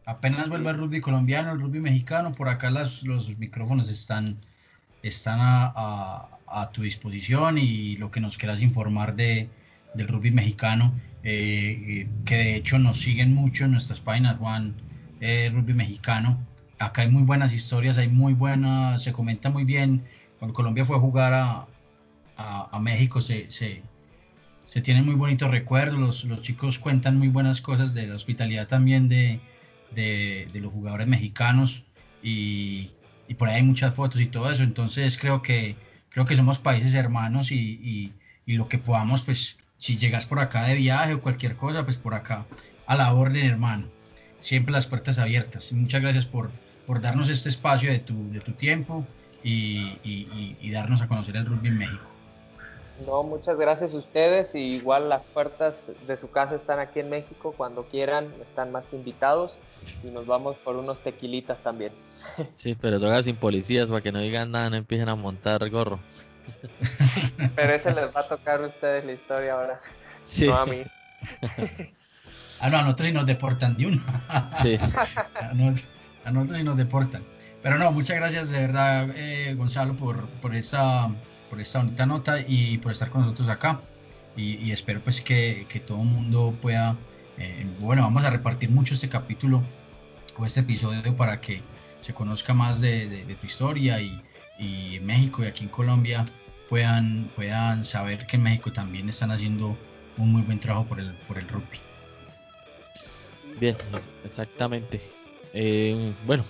[0.04, 4.38] Apenas vuelva el rugby colombiano, el rugby mexicano, por acá las, los micrófonos están
[5.02, 9.48] están a, a, a, tu disposición y lo que nos quieras informar de,
[9.94, 10.92] del rugby mexicano,
[11.24, 14.74] eh, que de hecho nos siguen mucho en nuestras páginas, Juan,
[15.20, 16.38] eh, Rugby Mexicano.
[16.78, 20.02] Acá hay muy buenas historias, hay muy buenas, se comenta muy bien.
[20.43, 21.68] Cuando Colombia fue a jugar a,
[22.72, 27.95] a México, se, se, tienen muy bonitos recuerdos, los, los, chicos cuentan muy buenas cosas
[27.95, 29.38] de la hospitalidad también de,
[29.93, 31.84] de, de los jugadores mexicanos
[32.24, 32.90] y,
[33.28, 35.76] y por ahí hay muchas fotos y todo eso, entonces creo que,
[36.09, 38.12] creo que somos países hermanos y, y,
[38.45, 41.99] y, lo que podamos, pues si llegas por acá de viaje o cualquier cosa, pues
[41.99, 42.47] por acá
[42.88, 43.86] a la orden hermano,
[44.40, 45.72] siempre las puertas abiertas.
[45.72, 46.51] Muchas gracias por,
[46.84, 49.07] por darnos este espacio de tu, de tu tiempo
[49.43, 52.12] y, y darnos a conocer el rugby en México.
[53.07, 54.55] No, muchas gracias a ustedes.
[54.55, 57.55] Y igual las puertas de su casa están aquí en México.
[57.57, 59.59] Cuando quieran, están más que invitados.
[60.05, 61.93] Y nos vamos por unos tequilitas también.
[62.57, 65.99] Sí, pero toca sin policías para que no digan nada, no empiecen a montar gorro.
[67.57, 69.80] Pero ese les va a tocar a ustedes la historia ahora.
[70.24, 70.47] Sí.
[70.47, 70.82] No a mí.
[72.61, 74.03] Ah, no, a nosotros sí nos deportan de uno.
[74.62, 74.78] Sí.
[75.40, 75.84] A, nos,
[76.24, 77.24] a nosotros sí nos deportan.
[77.62, 81.08] Pero no, muchas gracias de verdad, eh, Gonzalo, por, por esa
[81.52, 83.82] por esta bonita nota y por estar con nosotros acá.
[84.34, 86.96] Y, espero pues que, que, todo el mundo pueda,
[87.36, 89.62] eh, bueno, vamos a repartir mucho este capítulo
[90.38, 91.60] o este episodio para que
[92.00, 94.22] se conozca más de, de, de tu historia y,
[94.58, 96.24] y, en México y aquí en Colombia
[96.70, 99.76] puedan, puedan saber que en México también están haciendo
[100.16, 101.78] un muy buen trabajo por el, por el rugby.
[103.60, 103.76] Bien,
[104.24, 105.02] exactamente.
[105.52, 106.46] Eh, bueno,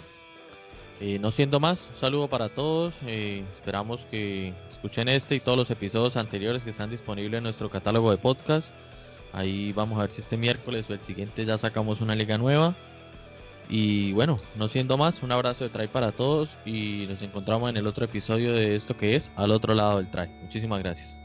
[1.04, 2.94] eh, no siendo más, un saludo para todos.
[3.04, 7.68] Eh, esperamos que escuchen este y todos los episodios anteriores que están disponibles en nuestro
[7.68, 8.72] catálogo de podcast.
[9.32, 12.76] Ahí vamos a ver si este miércoles o el siguiente ya sacamos una liga nueva.
[13.68, 17.78] Y bueno, no siendo más, un abrazo de Try para todos y nos encontramos en
[17.78, 20.28] el otro episodio de esto que es Al otro lado del Try.
[20.42, 21.21] Muchísimas gracias.